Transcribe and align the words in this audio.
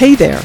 Hey 0.00 0.14
there! 0.14 0.40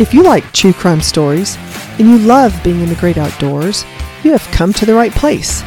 If 0.00 0.12
you 0.12 0.24
like 0.24 0.52
true 0.52 0.72
crime 0.72 1.00
stories 1.00 1.56
and 2.00 2.08
you 2.08 2.18
love 2.18 2.60
being 2.64 2.80
in 2.80 2.88
the 2.88 2.96
great 2.96 3.16
outdoors, 3.16 3.84
you 4.24 4.32
have 4.32 4.42
come 4.50 4.72
to 4.72 4.84
the 4.84 4.92
right 4.92 5.12
place. 5.12 5.62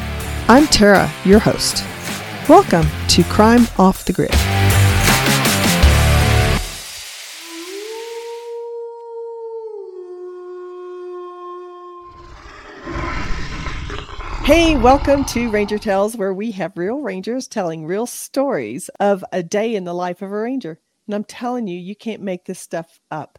I'm 0.50 0.68
Tara, 0.68 1.10
your 1.24 1.40
host. 1.40 1.86
Welcome 2.50 2.86
to 3.08 3.24
Crime 3.24 3.68
Off 3.80 4.04
the 4.04 4.12
Grid. 4.12 4.36
Hey, 14.44 14.76
welcome 14.76 15.24
to 15.24 15.50
Ranger 15.50 15.78
Tales, 15.78 16.18
where 16.18 16.34
we 16.34 16.52
have 16.52 16.78
real 16.78 17.00
rangers 17.00 17.48
telling 17.48 17.86
real 17.86 18.08
stories 18.08 18.90
of 19.00 19.24
a 19.32 19.42
day 19.42 19.74
in 19.74 19.86
the 19.86 19.94
life 19.94 20.22
of 20.22 20.34
a 20.34 20.38
ranger. 20.38 20.82
And 21.12 21.16
I'm 21.18 21.26
telling 21.26 21.68
you, 21.68 21.78
you 21.78 21.94
can't 21.94 22.22
make 22.22 22.46
this 22.46 22.62
stuff 22.62 22.98
up. 23.12 23.38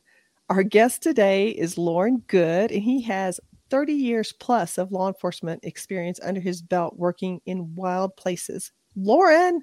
Our 0.51 0.63
guest 0.63 1.03
today 1.03 1.49
is 1.49 1.79
Loren 1.79 2.19
Good, 2.27 2.71
and 2.71 2.83
he 2.83 3.01
has 3.01 3.41
30 3.71 3.95
years 3.95 4.31
plus 4.31 4.77
of 4.77 4.93
law 4.93 5.09
enforcement 5.09 5.65
experience 5.65 6.21
under 6.23 6.39
his 6.39 6.61
belt 6.61 6.99
working 6.99 7.41
in 7.47 7.75
wild 7.75 8.15
places. 8.17 8.73
Loren, 8.95 9.63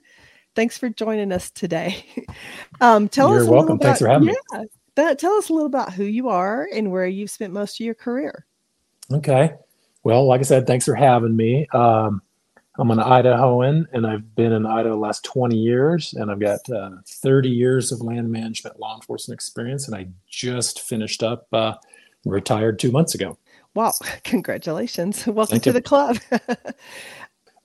thanks 0.56 0.76
for 0.76 0.90
joining 0.90 1.32
us 1.32 1.52
today. 1.52 2.04
Um, 2.82 3.10
tell 3.10 3.30
You're 3.32 3.42
us 3.44 3.48
welcome. 3.48 3.76
About, 3.76 3.86
Thanks 3.86 4.00
for 4.00 4.08
having 4.08 4.30
yeah, 4.30 4.60
me. 4.60 4.68
That, 4.96 5.20
tell 5.20 5.34
us 5.34 5.50
a 5.50 5.54
little 5.54 5.66
about 5.66 5.92
who 5.92 6.06
you 6.06 6.30
are 6.30 6.70
and 6.74 6.92
where 6.92 7.06
you've 7.06 7.30
spent 7.30 7.52
most 7.52 7.78
of 7.78 7.86
your 7.86 7.94
career. 7.94 8.46
Okay. 9.12 9.54
Well, 10.04 10.26
like 10.26 10.40
I 10.40 10.44
said, 10.44 10.66
thanks 10.66 10.86
for 10.86 10.96
having 10.96 11.36
me. 11.36 11.68
Um, 11.74 12.22
I'm 12.80 12.92
an 12.92 13.00
Idahoan, 13.00 13.88
and 13.92 14.08
I've 14.08 14.36
been 14.36 14.54
in 14.54 14.66
Idaho 14.66 14.96
the 14.96 15.02
last 15.02 15.26
20 15.26 15.58
years, 15.58 16.14
and 16.14 16.32
I've 16.32 16.40
got 16.40 16.62
uh, 16.70 16.92
30 17.06 17.50
years 17.50 17.92
of 17.92 18.00
land 18.00 18.32
management 18.32 18.80
law 18.80 18.96
enforcement 18.96 19.36
experience, 19.38 19.86
and 19.86 19.98
I 19.98 20.08
just 20.30 20.80
finished 20.80 21.22
up, 21.22 21.48
uh, 21.52 21.74
retired 22.24 22.80
two 22.80 22.92
months 22.92 23.14
ago. 23.14 23.38
Wow! 23.74 23.92
Congratulations! 24.24 25.28
Welcome 25.28 25.56
Thank 25.56 25.64
to 25.64 25.70
you. 25.72 25.74
the 25.74 25.82
club. 25.82 26.20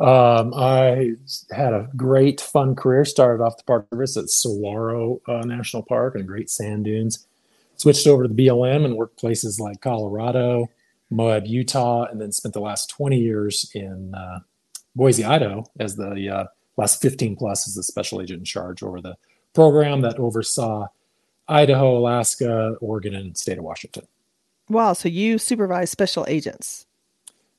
um, 0.01 0.53
I 0.53 1.13
had 1.53 1.73
a 1.73 1.89
great, 1.97 2.41
fun 2.41 2.75
career. 2.75 3.05
Started 3.05 3.41
off 3.41 3.57
the 3.57 3.65
Park 3.65 3.87
Service 3.93 4.17
at 4.17 4.31
Saguaro 4.31 5.21
uh, 5.29 5.43
National 5.45 5.85
Park 5.85 6.17
and 6.17 6.27
Great 6.27 6.51
Sand 6.51 6.87
Dunes. 6.87 7.25
Switched 7.77 8.09
over 8.09 8.25
to 8.25 8.29
the 8.29 8.47
BLM 8.47 8.85
and 8.85 8.97
worked 8.97 9.17
places 9.17 9.61
like 9.61 9.81
Colorado, 9.81 10.71
Moab, 11.09 11.47
Utah, 11.47 12.05
and 12.05 12.21
then 12.21 12.33
spent 12.33 12.53
the 12.53 12.61
last 12.61 12.91
20 12.91 13.17
years 13.17 13.71
in 13.75 14.13
uh, 14.13 14.41
Boise, 14.97 15.25
Idaho, 15.25 15.65
as 15.79 15.97
the 15.97 16.29
uh, 16.29 16.45
last 16.77 17.03
15 17.03 17.37
plus 17.37 17.69
as 17.69 17.75
the 17.75 17.83
special 17.83 18.21
agent 18.21 18.41
in 18.41 18.45
charge 18.45 18.83
over 18.83 19.01
the 19.01 19.17
program 19.53 20.01
that 20.03 20.19
oversaw 20.19 20.87
Idaho, 21.49 21.99
Alaska, 21.99 22.77
Oregon, 22.81 23.15
and 23.15 23.37
state 23.37 23.59
of 23.59 23.65
Washington. 23.65 24.07
Wow! 24.69 24.95
So 24.95 25.09
you 25.09 25.39
supervise 25.39 25.91
special 25.91 26.25
agents. 26.29 26.87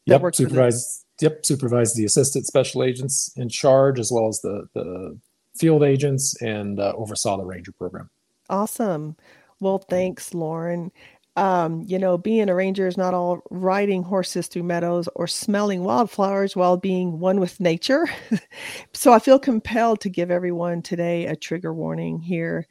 Yep, 0.05 0.35
supervise. 0.35 1.05
Yep, 1.21 1.45
supervise 1.45 1.93
the 1.93 2.05
assistant 2.05 2.45
special 2.45 2.83
agents 2.83 3.31
in 3.37 3.47
charge 3.47 3.99
as 3.99 4.11
well 4.11 4.27
as 4.27 4.41
the 4.41 4.67
the 4.73 5.17
field 5.55 5.83
agents 5.83 6.41
and 6.41 6.79
uh, 6.79 6.93
oversaw 6.95 7.37
the 7.37 7.45
ranger 7.45 7.71
program. 7.71 8.09
Awesome. 8.49 9.15
Well, 9.59 9.77
thanks, 9.77 10.33
Loren 10.33 10.91
um, 11.37 11.83
you 11.85 11.99
know, 11.99 12.17
being 12.17 12.49
a 12.49 12.55
ranger 12.55 12.87
is 12.87 12.97
not 12.97 13.13
all 13.13 13.41
riding 13.49 14.03
horses 14.03 14.47
through 14.47 14.63
meadows 14.63 15.09
or 15.15 15.27
smelling 15.27 15.83
wildflowers 15.83 16.55
while 16.55 16.77
being 16.77 17.19
one 17.19 17.39
with 17.39 17.59
nature. 17.59 18.07
so 18.93 19.11
I 19.11 19.19
feel 19.19 19.37
compelled 19.37 19.99
to 20.01 20.09
give 20.09 20.31
everyone 20.31 20.81
today 20.81 21.25
a 21.25 21.35
trigger 21.35 21.73
warning 21.73 22.19
here. 22.19 22.67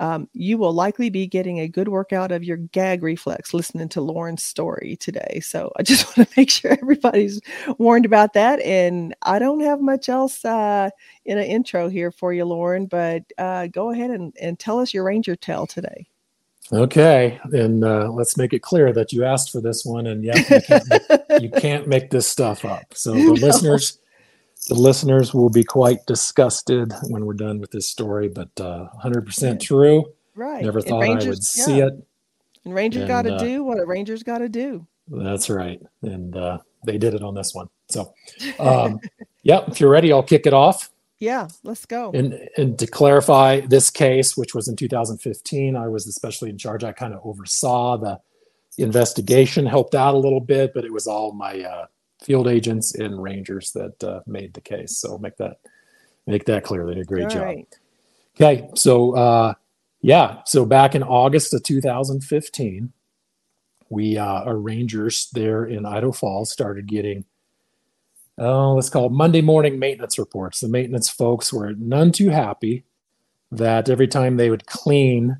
Um, 0.00 0.28
you 0.32 0.58
will 0.58 0.72
likely 0.72 1.10
be 1.10 1.26
getting 1.28 1.60
a 1.60 1.68
good 1.68 1.88
workout 1.88 2.32
of 2.32 2.42
your 2.42 2.56
gag 2.56 3.02
reflex 3.04 3.54
listening 3.54 3.88
to 3.90 4.00
Loren's 4.00 4.42
story 4.42 4.96
today. 5.00 5.40
So 5.40 5.70
I 5.78 5.82
just 5.84 6.06
want 6.06 6.28
to 6.28 6.34
make 6.36 6.50
sure 6.50 6.72
everybody's 6.72 7.40
warned 7.78 8.04
about 8.04 8.34
that. 8.34 8.60
And 8.60 9.14
I 9.22 9.38
don't 9.38 9.60
have 9.60 9.80
much 9.80 10.08
else 10.08 10.44
uh, 10.44 10.90
in 11.24 11.38
an 11.38 11.44
intro 11.44 11.88
here 11.88 12.10
for 12.10 12.32
you, 12.34 12.44
Loren, 12.44 12.86
but 12.86 13.22
uh, 13.38 13.68
go 13.68 13.90
ahead 13.90 14.10
and, 14.10 14.34
and 14.40 14.58
tell 14.58 14.80
us 14.80 14.92
your 14.92 15.04
ranger 15.04 15.36
tale 15.36 15.66
today. 15.66 16.08
Okay, 16.72 17.38
and 17.52 17.84
uh, 17.84 18.10
let's 18.10 18.38
make 18.38 18.54
it 18.54 18.62
clear 18.62 18.94
that 18.94 19.12
you 19.12 19.24
asked 19.24 19.52
for 19.52 19.60
this 19.60 19.84
one, 19.84 20.06
and 20.06 20.24
yeah, 20.24 20.38
you 20.38 20.60
can't, 20.62 20.88
make, 20.88 21.42
you 21.42 21.50
can't 21.60 21.86
make 21.86 22.10
this 22.10 22.26
stuff 22.26 22.64
up. 22.64 22.94
So 22.94 23.12
the 23.12 23.18
no. 23.18 23.32
listeners, 23.32 23.98
the 24.68 24.74
listeners 24.74 25.34
will 25.34 25.50
be 25.50 25.64
quite 25.64 26.06
disgusted 26.06 26.90
when 27.08 27.26
we're 27.26 27.34
done 27.34 27.60
with 27.60 27.72
this 27.72 27.88
story, 27.88 28.28
but 28.28 28.48
uh, 28.58 28.88
100% 29.04 29.60
true. 29.60 30.06
Right. 30.34 30.64
Never 30.64 30.80
thought 30.80 31.00
Rangers, 31.00 31.26
I 31.26 31.28
would 31.28 31.44
see 31.44 31.80
it. 31.80 31.92
And 32.64 32.74
Rangers 32.74 33.06
got 33.06 33.22
to 33.22 33.34
uh, 33.34 33.38
do 33.38 33.64
what 33.64 33.78
a 33.78 33.84
Ranger's 33.84 34.22
got 34.22 34.38
to 34.38 34.48
do. 34.48 34.86
That's 35.08 35.50
right, 35.50 35.82
and 36.00 36.34
uh, 36.34 36.58
they 36.86 36.96
did 36.96 37.12
it 37.12 37.22
on 37.22 37.34
this 37.34 37.52
one. 37.54 37.68
So, 37.90 38.14
um, 38.58 38.98
yeah, 39.42 39.60
if 39.68 39.78
you're 39.78 39.90
ready, 39.90 40.10
I'll 40.10 40.22
kick 40.22 40.46
it 40.46 40.54
off. 40.54 40.90
Yeah, 41.22 41.46
let's 41.62 41.86
go. 41.86 42.10
And 42.10 42.48
and 42.56 42.76
to 42.80 42.86
clarify 42.88 43.60
this 43.60 43.90
case, 43.90 44.36
which 44.36 44.56
was 44.56 44.66
in 44.66 44.74
2015, 44.74 45.76
I 45.76 45.86
was 45.86 46.08
especially 46.08 46.50
in 46.50 46.58
charge. 46.58 46.82
I 46.82 46.90
kind 46.90 47.14
of 47.14 47.20
oversaw 47.22 47.96
the 47.96 48.18
investigation, 48.76 49.64
helped 49.64 49.94
out 49.94 50.14
a 50.14 50.18
little 50.18 50.40
bit, 50.40 50.72
but 50.74 50.84
it 50.84 50.92
was 50.92 51.06
all 51.06 51.30
my 51.32 51.60
uh, 51.60 51.86
field 52.20 52.48
agents 52.48 52.96
and 52.96 53.22
rangers 53.22 53.70
that 53.70 54.02
uh, 54.02 54.22
made 54.26 54.52
the 54.54 54.60
case. 54.60 54.98
So 54.98 55.16
make 55.16 55.36
that 55.36 55.58
make 56.26 56.44
that 56.46 56.64
clear. 56.64 56.84
They 56.84 56.94
did 56.94 57.02
a 57.02 57.06
great 57.06 57.24
all 57.26 57.30
job. 57.30 57.42
Right. 57.44 57.78
Okay, 58.34 58.68
so 58.74 59.14
uh, 59.14 59.54
yeah, 60.00 60.40
so 60.44 60.66
back 60.66 60.96
in 60.96 61.04
August 61.04 61.54
of 61.54 61.62
2015, 61.62 62.92
we 63.90 64.18
uh, 64.18 64.24
our 64.24 64.56
rangers 64.56 65.28
there 65.32 65.66
in 65.66 65.86
Idaho 65.86 66.10
Falls 66.10 66.50
started 66.50 66.88
getting 66.88 67.26
oh, 68.38 68.74
let's 68.74 68.90
call 68.90 69.06
it 69.06 69.12
Monday 69.12 69.40
morning 69.40 69.78
maintenance 69.78 70.18
reports. 70.18 70.60
The 70.60 70.68
maintenance 70.68 71.08
folks 71.08 71.52
were 71.52 71.72
none 71.72 72.12
too 72.12 72.30
happy 72.30 72.84
that 73.50 73.88
every 73.88 74.08
time 74.08 74.36
they 74.36 74.50
would 74.50 74.66
clean 74.66 75.38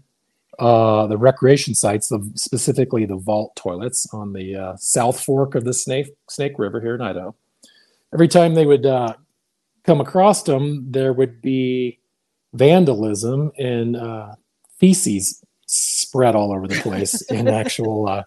uh, 0.59 1.07
the 1.07 1.17
recreation 1.17 1.75
sites, 1.75 2.09
the, 2.09 2.31
specifically 2.35 3.07
the 3.07 3.17
vault 3.17 3.57
toilets 3.57 4.07
on 4.13 4.33
the 4.33 4.55
uh, 4.55 4.77
South 4.77 5.19
Fork 5.19 5.55
of 5.55 5.65
the 5.65 5.73
Snake, 5.73 6.09
Snake 6.29 6.59
River 6.59 6.81
here 6.81 6.95
in 6.95 7.01
Idaho, 7.01 7.35
every 8.13 8.29
time 8.29 8.55
they 8.55 8.67
would 8.67 8.85
uh, 8.85 9.15
come 9.85 10.01
across 10.01 10.43
them, 10.43 10.87
there 10.91 11.13
would 11.13 11.41
be 11.41 11.99
vandalism 12.53 13.51
and 13.59 13.97
uh, 13.97 14.35
feces 14.79 15.43
spread 15.67 16.35
all 16.35 16.53
over 16.53 16.69
the 16.69 16.81
place 16.81 17.23
in 17.23 17.49
actual 17.63 18.09
uh, 18.09 18.23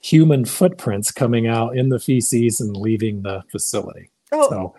human 0.00 0.44
footprints 0.44 1.10
coming 1.10 1.46
out 1.46 1.76
in 1.76 1.88
the 1.88 1.98
feces 1.98 2.60
and 2.60 2.76
leaving 2.76 3.22
the 3.22 3.42
facility. 3.50 4.10
Oh, 4.32 4.50
so, 4.50 4.74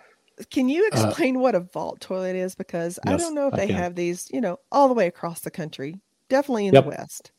can 0.49 0.69
you 0.69 0.83
uh, 0.83 0.87
explain 0.87 1.37
uh, 1.37 1.39
what 1.39 1.55
a 1.55 1.59
vault 1.59 1.99
toilet 1.99 2.35
is? 2.35 2.55
Because 2.55 2.99
yes, 3.05 3.13
I 3.13 3.17
don't 3.17 3.35
know 3.35 3.47
if 3.47 3.55
they 3.55 3.67
have 3.67 3.95
these, 3.95 4.29
you 4.31 4.41
know, 4.41 4.59
all 4.71 4.87
the 4.87 4.93
way 4.93 5.07
across 5.07 5.41
the 5.41 5.51
country. 5.51 5.99
Definitely 6.29 6.67
in 6.67 6.73
yep. 6.73 6.83
the 6.83 6.89
West. 6.89 7.31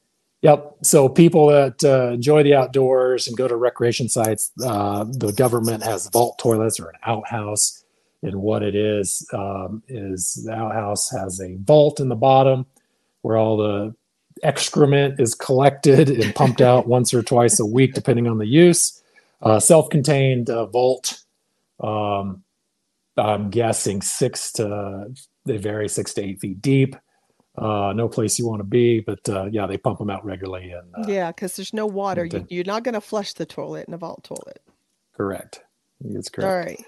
Yep. 0.42 0.76
So 0.82 1.08
people 1.08 1.48
that 1.48 1.84
uh, 1.84 2.12
enjoy 2.14 2.42
the 2.42 2.54
outdoors 2.54 3.28
and 3.28 3.36
go 3.36 3.46
to 3.46 3.56
recreation 3.56 4.08
sites, 4.08 4.50
uh, 4.64 5.04
the 5.04 5.32
government 5.32 5.82
has 5.82 6.08
vault 6.08 6.38
toilets 6.38 6.80
or 6.80 6.88
an 6.88 6.96
outhouse. 7.04 7.84
And 8.22 8.36
what 8.36 8.62
it 8.62 8.74
is 8.74 9.26
um, 9.32 9.82
is 9.88 10.42
the 10.44 10.52
outhouse 10.52 11.10
has 11.10 11.40
a 11.40 11.56
vault 11.56 12.00
in 12.00 12.08
the 12.08 12.16
bottom 12.16 12.66
where 13.22 13.36
all 13.36 13.56
the 13.56 13.94
excrement 14.42 15.20
is 15.20 15.34
collected 15.34 16.10
and 16.10 16.34
pumped 16.34 16.60
out 16.60 16.86
once 16.86 17.12
or 17.14 17.22
twice 17.22 17.60
a 17.60 17.66
week, 17.66 17.94
depending 17.94 18.26
on 18.26 18.38
the 18.38 18.46
use. 18.46 19.02
Uh, 19.42 19.58
self-contained 19.58 20.50
uh, 20.50 20.66
vault. 20.66 21.20
Um, 21.80 22.42
I'm 23.16 23.50
guessing 23.50 24.02
six 24.02 24.52
to 24.52 25.12
they 25.44 25.56
vary 25.56 25.88
six 25.88 26.14
to 26.14 26.22
eight 26.22 26.40
feet 26.40 26.60
deep. 26.60 26.96
Uh, 27.56 27.92
no 27.94 28.08
place 28.08 28.38
you 28.38 28.46
want 28.46 28.60
to 28.60 28.64
be, 28.64 29.00
but 29.00 29.28
uh, 29.28 29.46
yeah, 29.50 29.66
they 29.66 29.76
pump 29.76 29.98
them 29.98 30.08
out 30.08 30.24
regularly. 30.24 30.72
And 30.72 30.94
uh, 30.94 31.10
yeah, 31.10 31.30
because 31.30 31.56
there's 31.56 31.74
no 31.74 31.86
water. 31.86 32.24
You, 32.24 32.46
you're 32.48 32.64
not 32.64 32.84
going 32.84 32.94
to 32.94 33.00
flush 33.00 33.32
the 33.34 33.44
toilet 33.44 33.88
in 33.88 33.94
a 33.94 33.98
vault 33.98 34.24
toilet. 34.24 34.62
Correct. 35.14 35.62
That's 36.00 36.28
correct. 36.28 36.48
All 36.48 36.56
right. 36.56 36.82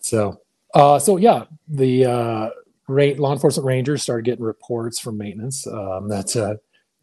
So, 0.00 0.40
uh, 0.74 0.98
so 0.98 1.16
yeah, 1.16 1.44
the 1.68 2.06
uh, 2.06 2.50
rate 2.88 3.18
law 3.18 3.32
enforcement 3.32 3.66
rangers 3.66 4.02
started 4.02 4.24
getting 4.24 4.44
reports 4.44 4.98
from 4.98 5.18
maintenance 5.18 5.66
um, 5.66 6.08
that 6.08 6.34
uh, 6.36 6.54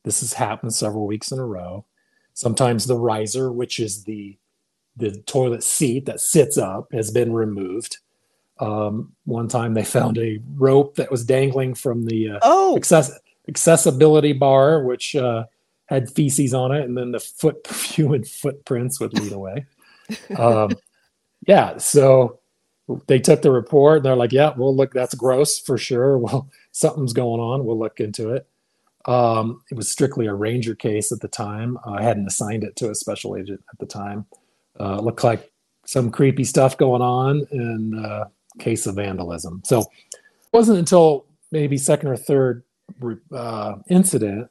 this 0.04 0.20
has 0.22 0.34
happened 0.34 0.74
several 0.74 1.08
weeks 1.08 1.32
in 1.32 1.40
a 1.40 1.46
row. 1.46 1.86
Sometimes 2.34 2.86
the 2.86 2.98
riser, 2.98 3.52
which 3.52 3.80
is 3.80 4.04
the 4.04 4.38
the 4.96 5.22
toilet 5.22 5.64
seat 5.64 6.06
that 6.06 6.20
sits 6.20 6.58
up, 6.58 6.92
has 6.94 7.10
been 7.10 7.34
removed. 7.34 7.98
Um, 8.60 9.14
one 9.26 9.48
time 9.48 9.74
they 9.74 9.84
found 9.84 10.20
a 10.20 10.40
rope 10.56 10.96
that 10.96 11.10
was 11.10 11.26
dangling 11.26 11.74
from 11.74 12.06
the 12.06 12.32
uh, 12.32 12.40
oh. 12.44 12.78
access- 12.78 13.20
accessibility 13.48 14.34
bar, 14.34 14.84
which 14.84 15.16
uh, 15.16 15.46
had 15.88 16.12
feces 16.12 16.54
on 16.54 16.72
it, 16.72 16.86
and 16.86 16.98
then 16.98 17.12
the 17.12 17.20
foot 17.20 17.66
human 17.86 18.24
footprints 18.24 19.00
would 19.00 19.18
lead 19.20 19.32
away. 19.32 19.66
um, 20.38 20.72
yeah, 21.48 21.78
so 21.78 22.40
they 23.08 23.20
took 23.20 23.42
the 23.42 23.52
report. 23.52 23.98
And 23.98 24.06
they're 24.06 24.16
like, 24.16 24.32
"Yeah, 24.32 24.54
we'll 24.56 24.76
look. 24.76 24.94
That's 24.94 25.16
gross 25.16 25.60
for 25.60 25.78
sure. 25.78 26.18
Well, 26.18 26.50
something's 26.72 27.14
going 27.14 27.40
on. 27.40 27.66
We'll 27.66 27.80
look 27.80 28.00
into 28.00 28.30
it." 28.30 28.48
Um, 29.06 29.62
it 29.70 29.76
was 29.76 29.92
strictly 29.92 30.28
a 30.28 30.34
ranger 30.34 30.76
case 30.76 31.12
at 31.12 31.20
the 31.20 31.28
time. 31.28 31.78
I 31.86 32.02
hadn't 32.02 32.28
assigned 32.28 32.64
it 32.64 32.76
to 32.78 32.90
a 32.90 32.96
special 32.96 33.36
agent 33.36 33.64
at 33.72 33.80
the 33.80 33.86
time. 33.86 34.26
Uh, 34.80 35.00
looked 35.00 35.24
like 35.24 35.52
some 35.86 36.10
creepy 36.10 36.44
stuff 36.44 36.78
going 36.78 37.02
on 37.02 37.46
in 37.52 38.04
uh, 38.04 38.26
case 38.60 38.86
of 38.86 38.96
vandalism. 38.96 39.62
So 39.66 39.82
it 39.82 40.20
wasn't 40.54 40.80
until 40.80 41.26
maybe 41.52 41.78
second 41.78 42.10
or 42.10 42.18
third 42.18 42.64
uh, 43.32 43.76
incident 43.90 44.50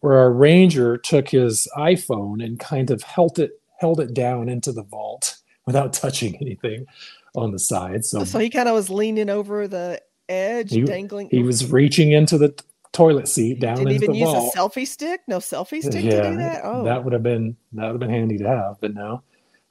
where 0.00 0.18
our 0.18 0.32
ranger 0.32 0.96
took 0.96 1.28
his 1.28 1.68
iPhone 1.76 2.44
and 2.44 2.58
kind 2.58 2.90
of 2.90 3.02
held 3.02 3.38
it 3.38 3.60
held 3.78 4.00
it 4.00 4.14
down 4.14 4.48
into 4.48 4.72
the 4.72 4.82
vault 4.82 5.36
without 5.66 5.92
touching 5.92 6.36
anything 6.36 6.86
on 7.34 7.52
the 7.52 7.58
side. 7.58 8.04
So, 8.04 8.24
so 8.24 8.38
he 8.38 8.48
kind 8.48 8.68
of 8.68 8.74
was 8.74 8.88
leaning 8.88 9.28
over 9.28 9.68
the 9.68 10.00
edge, 10.28 10.70
he, 10.70 10.82
dangling. 10.82 11.28
He 11.30 11.42
was 11.42 11.70
reaching 11.70 12.12
into 12.12 12.38
the 12.38 12.54
toilet 12.92 13.28
seat 13.28 13.60
down 13.60 13.76
Didn't 13.76 13.92
even 13.92 14.14
use 14.14 14.28
vault. 14.28 14.54
a 14.54 14.58
selfie 14.58 14.86
stick. 14.86 15.20
No 15.26 15.38
selfie 15.38 15.82
stick 15.82 16.04
yeah, 16.04 16.22
to 16.22 16.30
do 16.30 16.36
that. 16.36 16.60
Oh, 16.64 16.84
that 16.84 17.04
would 17.04 17.12
have 17.12 17.22
been 17.22 17.56
that 17.72 17.84
would 17.84 17.92
have 17.92 18.00
been 18.00 18.10
handy 18.10 18.38
to 18.38 18.48
have, 18.48 18.76
but 18.80 18.94
no. 18.94 19.22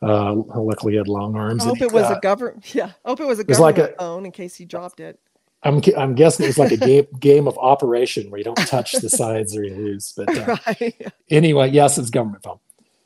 Uh, 0.02 0.34
luckily, 0.34 0.94
he 0.94 0.98
had 0.98 1.08
long 1.08 1.36
arms. 1.36 1.64
I 1.64 1.68
hope 1.70 1.82
it 1.82 1.92
was 1.92 2.10
a 2.10 2.20
government. 2.22 2.64
Yeah, 2.76 2.92
I 3.06 3.10
hope 3.10 3.20
it 3.22 3.26
was 3.26 3.40
a 3.40 3.46
was 3.46 3.58
government 3.58 3.78
like 3.78 3.92
a- 3.92 3.98
phone 3.98 4.26
in 4.26 4.32
case 4.32 4.56
he 4.56 4.66
dropped 4.66 5.00
it. 5.00 5.20
I'm 5.64 5.82
I'm 5.98 6.14
guessing 6.14 6.44
it 6.44 6.50
was 6.50 6.60
like 6.60 6.72
a 6.72 6.78
game 6.86 7.08
game 7.20 7.48
of 7.48 7.58
operation 7.58 8.30
where 8.30 8.38
you 8.38 8.44
don't 8.44 8.56
touch 8.56 8.92
the 8.94 9.10
sides 9.22 9.58
or 9.58 9.64
you 9.64 9.74
lose. 9.74 10.14
But 10.16 10.38
uh, 10.38 10.58
right. 10.68 11.12
anyway, 11.30 11.72
yes, 11.72 11.98
it's 11.98 12.10
government 12.10 12.44
phone. 12.44 12.60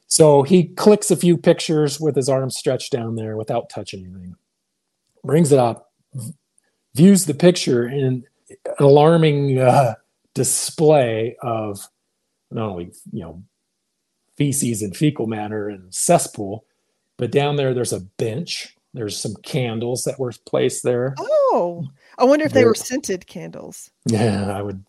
So 0.07 0.41
he 0.43 0.65
clicks 0.65 1.11
a 1.11 1.15
few 1.15 1.37
pictures 1.37 1.99
with 1.99 2.15
his 2.15 2.27
arms 2.27 2.57
stretched 2.57 2.91
down 2.91 3.15
there 3.15 3.37
without 3.37 3.69
touching 3.69 4.03
anything. 4.05 4.35
Brings 5.23 5.51
it 5.51 5.59
up, 5.59 5.91
views 6.95 7.25
the 7.25 7.33
picture 7.33 7.87
in 7.87 8.03
an 8.03 8.25
alarming 8.79 9.59
uh, 9.59 9.95
display 10.33 11.35
of 11.41 11.87
not 12.51 12.69
only 12.69 12.91
you 13.11 13.21
know 13.21 13.43
feces 14.37 14.81
and 14.81 14.95
fecal 14.95 15.27
matter 15.27 15.69
and 15.69 15.93
cesspool, 15.93 16.65
but 17.17 17.31
down 17.31 17.55
there 17.55 17.73
there's 17.73 17.93
a 17.93 17.99
bench. 17.99 18.75
There's 18.93 19.19
some 19.19 19.35
candles 19.43 20.03
that 20.05 20.19
were 20.19 20.33
placed 20.47 20.83
there. 20.83 21.13
Oh, 21.19 21.85
I 22.17 22.23
wonder 22.23 22.45
if 22.45 22.53
they 22.53 22.65
were 22.65 22.73
scented 22.73 23.27
candles. 23.27 23.91
Yeah, 24.07 24.51
I 24.51 24.63
would 24.63 24.83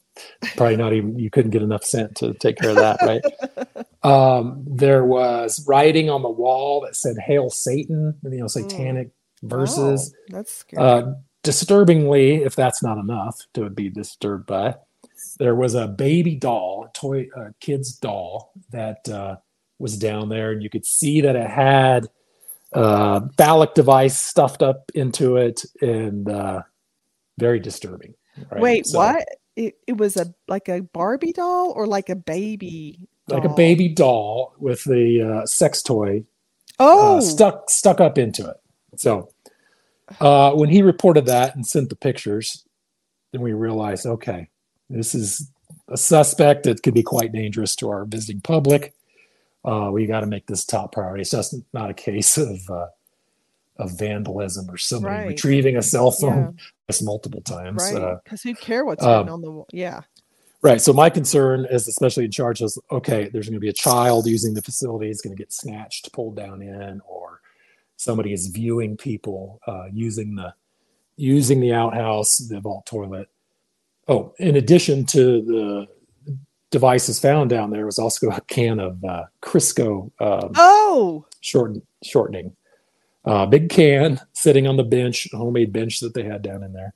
probably 0.57 0.77
not 0.77 0.95
even. 0.95 1.19
You 1.19 1.31
couldn't 1.31 1.51
get 1.51 1.63
enough 1.63 1.85
scent 1.85 2.17
to 2.17 2.33
take 2.35 2.57
care 2.57 2.71
of 2.71 2.77
that, 2.77 3.03
right? 3.03 3.85
um, 4.03 4.65
there 4.67 5.05
was 5.05 5.67
writing 5.67 6.09
on 6.09 6.23
the 6.23 6.31
wall 6.31 6.81
that 6.83 6.97
said 6.97 7.17
"Hail 7.19 7.51
Satan," 7.51 8.15
you 8.23 8.39
know, 8.39 8.47
satanic 8.47 9.11
verses. 9.43 10.15
Oh, 10.15 10.37
that's 10.37 10.53
scary. 10.53 10.83
Uh, 10.83 11.13
disturbingly, 11.43 12.37
if 12.43 12.55
that's 12.55 12.83
not 12.83 12.99
enough 12.99 13.47
to 13.55 13.69
be 13.71 13.89
disturbed 13.89 14.47
by, 14.47 14.77
there 15.39 15.55
was 15.55 15.75
a 15.75 15.89
baby 15.89 16.35
doll, 16.35 16.87
a 16.89 16.99
toy, 16.99 17.29
a 17.37 17.53
kid's 17.61 17.93
doll 17.93 18.53
that 18.71 19.09
uh, 19.09 19.37
was 19.79 19.99
down 19.99 20.29
there, 20.29 20.53
and 20.53 20.63
you 20.63 20.71
could 20.71 20.87
see 20.87 21.21
that 21.23 21.37
it 21.37 21.49
had 21.49 22.09
uh, 22.73 23.21
phallic 23.37 23.75
device 23.75 24.19
stuffed 24.19 24.63
up 24.63 24.91
into 24.95 25.37
it, 25.37 25.65
and 25.81 26.29
uh, 26.29 26.63
very 27.39 27.61
disturbing. 27.61 28.15
right? 28.51 28.61
Wait, 28.61 28.87
So, 28.87 28.99
what? 28.99 29.27
It, 29.57 29.75
it 29.87 29.97
was 29.97 30.17
a 30.17 30.33
like 30.49 30.69
a 30.69 30.81
Barbie 30.81 31.33
doll 31.33 31.73
or 31.73 31.87
like 31.87 32.09
a 32.09 32.17
baby? 32.17 33.09
Like 33.29 33.45
a 33.45 33.49
doll? 33.49 33.57
baby 33.57 33.89
doll 33.89 34.55
with 34.59 34.85
the 34.85 35.41
uh, 35.43 35.47
sex 35.47 35.83
toy 35.83 36.25
Oh, 36.83 37.19
uh, 37.19 37.21
stuck 37.21 37.69
stuck 37.69 38.01
up 38.01 38.17
into 38.17 38.49
it. 38.49 38.57
So 38.97 39.29
uh, 40.21 40.53
when 40.53 40.69
he 40.69 40.83
reported 40.83 41.27
that 41.27 41.55
and 41.55 41.67
sent 41.67 41.89
the 41.91 41.97
pictures, 41.97 42.65
then 43.33 43.43
we 43.43 43.53
realized, 43.53 44.07
okay, 44.07 44.49
this 44.89 45.15
is 45.15 45.51
a 45.89 45.97
suspect 45.97 46.65
that 46.65 46.83
could 46.83 46.95
be 46.95 47.03
quite 47.03 47.33
dangerous 47.33 47.77
to 47.77 47.89
our 47.91 48.05
visiting 48.05 48.41
public. 48.41 48.95
Uh, 49.65 49.91
we 49.93 50.07
got 50.07 50.21
to 50.21 50.27
make 50.27 50.47
this 50.47 50.65
top 50.65 50.93
priority. 50.93 51.23
It's 51.23 51.31
just 51.31 51.55
not 51.73 51.91
a 51.91 51.95
case 51.95 52.37
of 52.39 52.59
uh, 52.71 52.87
of 53.77 53.99
vandalism 53.99 54.71
or 54.71 54.77
somebody 54.77 55.15
Right. 55.15 55.29
retrieving 55.29 55.77
a 55.77 55.83
cell 55.83 56.11
phone 56.11 56.55
Yeah. 56.91 56.97
multiple 57.03 57.41
times. 57.41 57.83
right. 57.83 58.03
Uh, 58.03 58.17
Because 58.25 58.43
who 58.43 58.55
care 58.55 58.85
what's 58.85 59.05
um, 59.05 59.29
on 59.29 59.41
the 59.41 59.51
wall? 59.51 59.67
Yeah. 59.73 60.03
Right. 60.61 60.81
So 60.83 60.93
my 60.93 61.09
concern 61.09 61.67
is, 61.71 61.89
especially 61.89 62.27
in 62.27 62.31
charge, 62.31 62.61
is 62.61 62.79
okay. 62.91 63.31
There's 63.33 63.47
going 63.47 63.55
to 63.55 63.61
be 63.61 63.71
a 63.71 63.73
child 63.73 64.27
using 64.27 64.53
the 64.53 64.61
facility 64.61 65.09
is 65.09 65.23
going 65.23 65.35
to 65.35 65.43
get 65.43 65.53
snatched, 65.53 66.13
pulled 66.13 66.37
down 66.37 66.61
in, 66.61 67.01
or 67.09 67.30
somebody 68.01 68.33
is 68.33 68.47
viewing 68.47 68.97
people 68.97 69.61
uh, 69.67 69.85
using 69.93 70.35
the 70.35 70.55
using 71.17 71.61
the 71.61 71.73
outhouse, 71.75 72.39
the 72.39 72.59
vault 72.59 72.87
toilet. 72.87 73.29
Oh, 74.09 74.35
in 74.39 74.57
addition 74.57 75.05
to 75.07 75.43
the 75.43 75.87
devices 76.71 77.21
found 77.21 77.51
down 77.51 77.71
there 77.71 77.85
was 77.85 77.99
also 77.99 78.31
a 78.31 78.41
can 78.43 78.81
of 78.81 79.05
uh, 79.05 79.25
Crisco 79.43 80.11
um, 80.19 80.53
Oh, 80.57 81.27
shorten, 81.41 81.83
shortening. 82.03 82.57
Uh, 83.27 83.45
big 83.45 83.69
can 83.69 84.19
sitting 84.33 84.67
on 84.67 84.79
the 84.79 84.85
bench, 84.85 85.29
homemade 85.33 85.73
bench 85.73 86.01
that 86.01 86.15
they 86.15 86.25
had 86.25 86.41
down 86.41 86.63
in 86.63 86.73
there, 86.73 86.95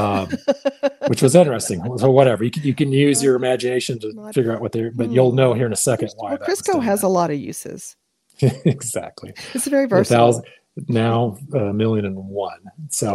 um, 0.00 0.28
which 1.08 1.20
was 1.20 1.34
interesting. 1.34 1.98
So 1.98 2.10
whatever, 2.10 2.42
you 2.42 2.50
can 2.50 2.62
you 2.62 2.74
can 2.74 2.90
use 2.90 3.22
your 3.22 3.36
imagination 3.36 3.98
to 3.98 4.32
figure 4.32 4.52
out 4.52 4.62
what 4.62 4.72
they're. 4.72 4.92
But 4.92 5.10
you'll 5.10 5.32
know 5.32 5.52
here 5.52 5.66
in 5.66 5.74
a 5.74 5.76
second 5.76 6.10
why. 6.16 6.30
well, 6.30 6.38
Crisco 6.38 6.82
has 6.82 7.02
a 7.02 7.08
lot 7.08 7.30
of 7.30 7.36
uses. 7.38 7.96
exactly 8.64 9.32
It's 9.54 9.66
a 9.66 9.70
very 9.70 9.86
versatile. 9.86 10.32
thousand 10.32 10.44
now 10.88 11.38
a 11.54 11.72
million 11.72 12.04
and 12.04 12.16
one. 12.16 12.60
So 12.90 13.14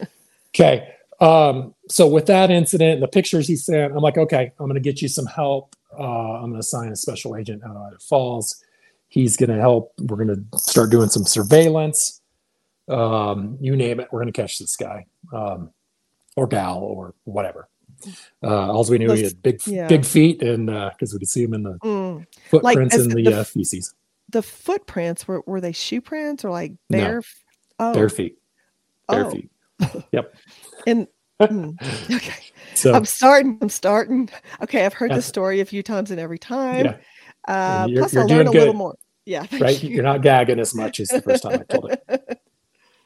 okay. 0.54 0.92
Um, 1.20 1.74
so 1.88 2.06
with 2.08 2.26
that 2.26 2.50
incident 2.50 2.94
and 2.94 3.02
the 3.02 3.08
pictures 3.08 3.46
he 3.48 3.56
sent, 3.56 3.92
I'm 3.92 4.02
like, 4.02 4.18
okay, 4.18 4.52
I'm 4.58 4.66
going 4.66 4.74
to 4.74 4.80
get 4.80 5.00
you 5.00 5.08
some 5.08 5.26
help. 5.26 5.74
Uh, 5.98 6.02
I'm 6.02 6.40
going 6.50 6.54
to 6.54 6.58
assign 6.58 6.90
a 6.92 6.96
special 6.96 7.36
agent 7.36 7.62
out 7.64 7.92
at 7.94 8.02
Falls. 8.02 8.62
He's 9.08 9.36
going 9.36 9.50
to 9.50 9.60
help. 9.60 9.92
We're 10.00 10.22
going 10.22 10.46
to 10.52 10.58
start 10.58 10.90
doing 10.90 11.08
some 11.08 11.24
surveillance. 11.24 12.20
Um, 12.88 13.56
you 13.60 13.76
name 13.76 13.98
it, 14.00 14.08
we're 14.12 14.20
going 14.20 14.32
to 14.32 14.40
catch 14.40 14.58
this 14.58 14.76
guy 14.76 15.06
um, 15.32 15.70
or 16.36 16.46
gal 16.46 16.78
or 16.78 17.14
whatever. 17.24 17.68
Uh, 18.42 18.70
all 18.70 18.84
we 18.90 18.98
knew 18.98 19.06
he 19.12 19.22
Let's- 19.22 19.32
had 19.32 19.42
big, 19.42 19.60
yeah. 19.66 19.88
big 19.88 20.04
feet, 20.04 20.42
and 20.42 20.66
because 20.66 21.12
we 21.12 21.18
could 21.20 21.28
see 21.28 21.42
him 21.44 21.54
in 21.54 21.62
the 21.62 21.78
Mm. 21.82 22.26
footprints 22.50 22.94
as 22.94 23.06
in 23.06 23.14
the, 23.14 23.22
the 23.22 23.40
uh, 23.40 23.44
feces, 23.44 23.94
The 24.30 24.42
footprints 24.42 25.26
were 25.28 25.42
were 25.46 25.60
they 25.60 25.72
shoe 25.72 26.00
prints 26.00 26.44
or 26.44 26.50
like 26.50 26.72
bare? 26.90 27.18
f- 27.18 27.42
Oh, 27.78 27.92
bare 27.92 28.08
feet, 28.08 28.38
bare 29.08 29.26
oh. 29.26 29.30
feet. 29.30 29.50
Yep. 30.10 30.34
and 30.86 31.06
mm, 31.40 32.14
okay, 32.16 32.34
So 32.74 32.94
I'm 32.94 33.04
starting. 33.04 33.58
I'm 33.60 33.68
starting. 33.68 34.30
Okay, 34.62 34.86
I've 34.86 34.94
heard 34.94 35.10
this 35.10 35.26
story 35.26 35.60
a 35.60 35.64
few 35.66 35.82
times, 35.82 36.10
and 36.10 36.18
every 36.18 36.38
time, 36.38 36.86
yeah, 36.86 36.96
uh, 37.46 37.86
You're- 37.86 38.00
plus 38.00 38.14
you're 38.14 38.22
I 38.22 38.26
learned 38.26 38.38
learn 38.38 38.46
a 38.48 38.58
little 38.58 38.74
more. 38.74 38.96
Yeah, 39.26 39.42
thank 39.44 39.62
right? 39.62 39.82
you. 39.82 39.90
You're 39.90 40.04
not 40.04 40.22
gagging 40.22 40.58
as 40.60 40.74
much 40.74 41.00
as 41.00 41.08
the 41.08 41.20
first 41.20 41.42
time 41.42 41.60
I 41.68 41.74
told 41.74 41.90
it. 41.92 42.40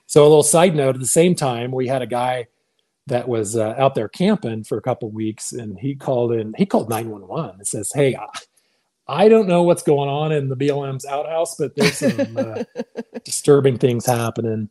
So 0.06 0.22
a 0.22 0.28
little 0.28 0.42
side 0.44 0.76
note: 0.76 0.94
at 0.94 1.00
the 1.00 1.06
same 1.06 1.34
time, 1.34 1.72
we 1.72 1.88
had 1.88 2.02
a 2.02 2.06
guy 2.06 2.46
that 3.06 3.26
was 3.26 3.56
uh, 3.56 3.74
out 3.78 3.94
there 3.96 4.08
camping 4.08 4.62
for 4.62 4.78
a 4.78 4.82
couple 4.82 5.08
of 5.08 5.14
weeks, 5.14 5.52
and 5.52 5.76
he 5.80 5.94
called 5.96 6.32
in. 6.32 6.54
He 6.56 6.66
called 6.66 6.88
nine 6.90 7.10
one 7.10 7.26
one 7.26 7.50
and 7.58 7.66
says, 7.66 7.90
"Hey, 7.92 8.16
I, 9.10 9.28
don't 9.28 9.48
know 9.48 9.62
what's 9.62 9.82
going 9.82 10.08
on 10.08 10.32
in 10.32 10.48
the 10.48 10.56
BLM's 10.56 11.04
outhouse, 11.04 11.56
but 11.56 11.74
there's 11.76 11.98
some 11.98 12.36
uh, 12.36 12.64
disturbing 13.24 13.78
things 13.78 14.06
happening." 14.06 14.68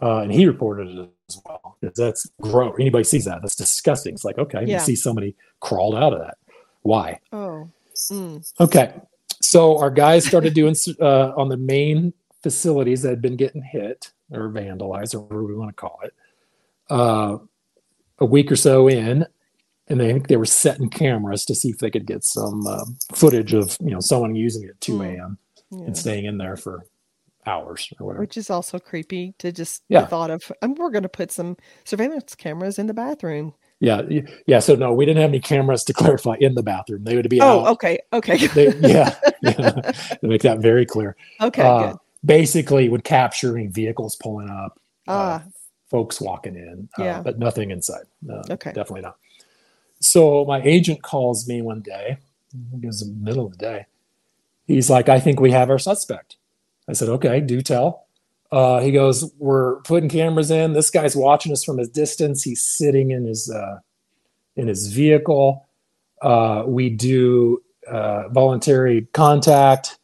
Uh, 0.00 0.18
and 0.18 0.32
he 0.32 0.46
reported 0.46 0.88
it 0.88 1.10
as 1.28 1.40
well. 1.44 1.76
That's 1.82 2.30
gross. 2.40 2.74
Anybody 2.78 3.04
sees 3.04 3.24
that? 3.24 3.42
That's 3.42 3.56
disgusting. 3.56 4.14
It's 4.14 4.24
like, 4.24 4.38
okay, 4.38 4.64
Yeah. 4.64 4.74
you 4.74 4.80
see 4.80 4.94
somebody 4.94 5.34
crawled 5.60 5.96
out 5.96 6.12
of 6.12 6.20
that. 6.20 6.38
Why? 6.82 7.18
Oh, 7.32 7.68
mm. 8.10 8.52
Okay. 8.60 8.94
So 9.40 9.78
our 9.78 9.90
guys 9.90 10.24
started 10.24 10.54
doing 10.54 10.76
uh, 11.00 11.32
on 11.36 11.48
the 11.48 11.56
main 11.56 12.12
facilities 12.42 13.02
that 13.02 13.10
had 13.10 13.22
been 13.22 13.36
getting 13.36 13.62
hit 13.62 14.12
or 14.30 14.50
vandalized, 14.50 15.14
or 15.14 15.20
whatever 15.20 15.44
we 15.44 15.54
want 15.54 15.70
to 15.70 15.80
call 15.80 15.98
it, 16.04 16.14
uh, 16.90 17.38
a 18.18 18.24
week 18.24 18.52
or 18.52 18.56
so 18.56 18.88
in, 18.88 19.26
and 19.88 20.00
they 20.00 20.12
think 20.12 20.28
they 20.28 20.36
were 20.36 20.44
setting 20.44 20.88
cameras 20.90 21.44
to 21.46 21.54
see 21.54 21.70
if 21.70 21.78
they 21.78 21.90
could 21.90 22.06
get 22.06 22.24
some 22.24 22.66
uh, 22.66 22.84
footage 23.14 23.54
of 23.54 23.76
you 23.80 23.90
know 23.90 24.00
someone 24.00 24.34
using 24.34 24.64
it 24.64 24.70
at 24.70 24.80
2 24.80 24.92
Mm. 24.92 25.06
a.m. 25.18 25.38
yeah. 25.70 25.84
and 25.86 25.96
staying 25.96 26.24
in 26.24 26.38
there 26.38 26.56
for 26.56 26.84
hours 27.46 27.88
or 27.98 28.06
whatever. 28.06 28.20
which 28.20 28.36
is 28.36 28.50
also 28.50 28.78
creepy 28.78 29.34
to 29.38 29.50
just 29.52 29.82
Yeah. 29.88 30.02
the 30.02 30.06
thought 30.08 30.30
of. 30.30 30.50
Um, 30.62 30.74
we're 30.74 30.90
going 30.90 31.02
to 31.04 31.08
put 31.08 31.30
some 31.32 31.56
surveillance 31.84 32.34
cameras 32.34 32.78
in 32.78 32.86
the 32.86 32.94
bathroom. 32.94 33.54
Yeah, 33.80 34.02
yeah. 34.46 34.58
So 34.58 34.74
no, 34.74 34.92
we 34.92 35.06
didn't 35.06 35.22
have 35.22 35.30
any 35.30 35.40
cameras 35.40 35.84
to 35.84 35.92
clarify 36.00 36.36
in 36.40 36.54
the 36.54 36.62
bathroom. 36.64 37.04
They 37.04 37.16
would 37.16 37.28
be 37.30 37.40
Oh, 37.40 37.60
out. 37.60 37.68
okay, 37.74 38.00
okay, 38.12 38.46
They, 38.48 38.74
yeah, 38.80 39.14
yeah. 39.42 39.52
to 39.52 40.18
make 40.22 40.42
that 40.42 40.58
very 40.58 40.84
clear. 40.84 41.16
okay, 41.40 41.62
Uh, 41.62 41.86
good. 41.92 41.96
basically 42.24 42.88
would 42.88 43.04
capturing 43.04 43.70
vehicles 43.72 44.16
pulling 44.16 44.50
up, 44.50 44.78
uh, 45.06 45.12
Ah, 45.40 45.44
folks 45.90 46.20
walking 46.20 46.56
in, 46.56 46.88
uh, 46.98 47.02
Yeah. 47.04 47.22
but 47.22 47.38
nothing 47.38 47.70
inside. 47.70 48.04
Uh, 48.28 48.42
Okay. 48.50 48.72
definitely 48.72 49.02
not. 49.02 49.16
So 50.00 50.44
my 50.44 50.62
agent 50.62 51.02
calls 51.02 51.48
me 51.48 51.62
one 51.62 51.80
day. 51.80 52.18
It 52.82 52.86
was 52.86 53.00
the 53.00 53.12
middle 53.12 53.46
of 53.46 53.52
the 53.52 53.58
day. 53.58 53.86
He's 54.66 54.88
like, 54.90 55.08
"I 55.08 55.20
think 55.20 55.40
we 55.40 55.50
have 55.50 55.70
our 55.70 55.78
suspect." 55.78 56.36
I 56.88 56.92
said, 56.92 57.08
"Okay, 57.08 57.40
do 57.40 57.60
tell." 57.62 58.06
Uh, 58.50 58.80
he 58.80 58.92
goes, 58.92 59.30
"We're 59.38 59.80
putting 59.82 60.08
cameras 60.08 60.50
in. 60.50 60.72
This 60.72 60.90
guy's 60.90 61.14
watching 61.16 61.52
us 61.52 61.64
from 61.64 61.78
a 61.78 61.86
distance. 61.86 62.42
He's 62.42 62.62
sitting 62.62 63.10
in 63.10 63.24
his 63.26 63.50
uh, 63.50 63.80
in 64.56 64.68
his 64.68 64.86
vehicle. 64.88 65.66
Uh, 66.22 66.64
we 66.66 66.90
do 66.90 67.62
uh, 67.86 68.28
voluntary 68.28 69.06
contact. 69.12 69.98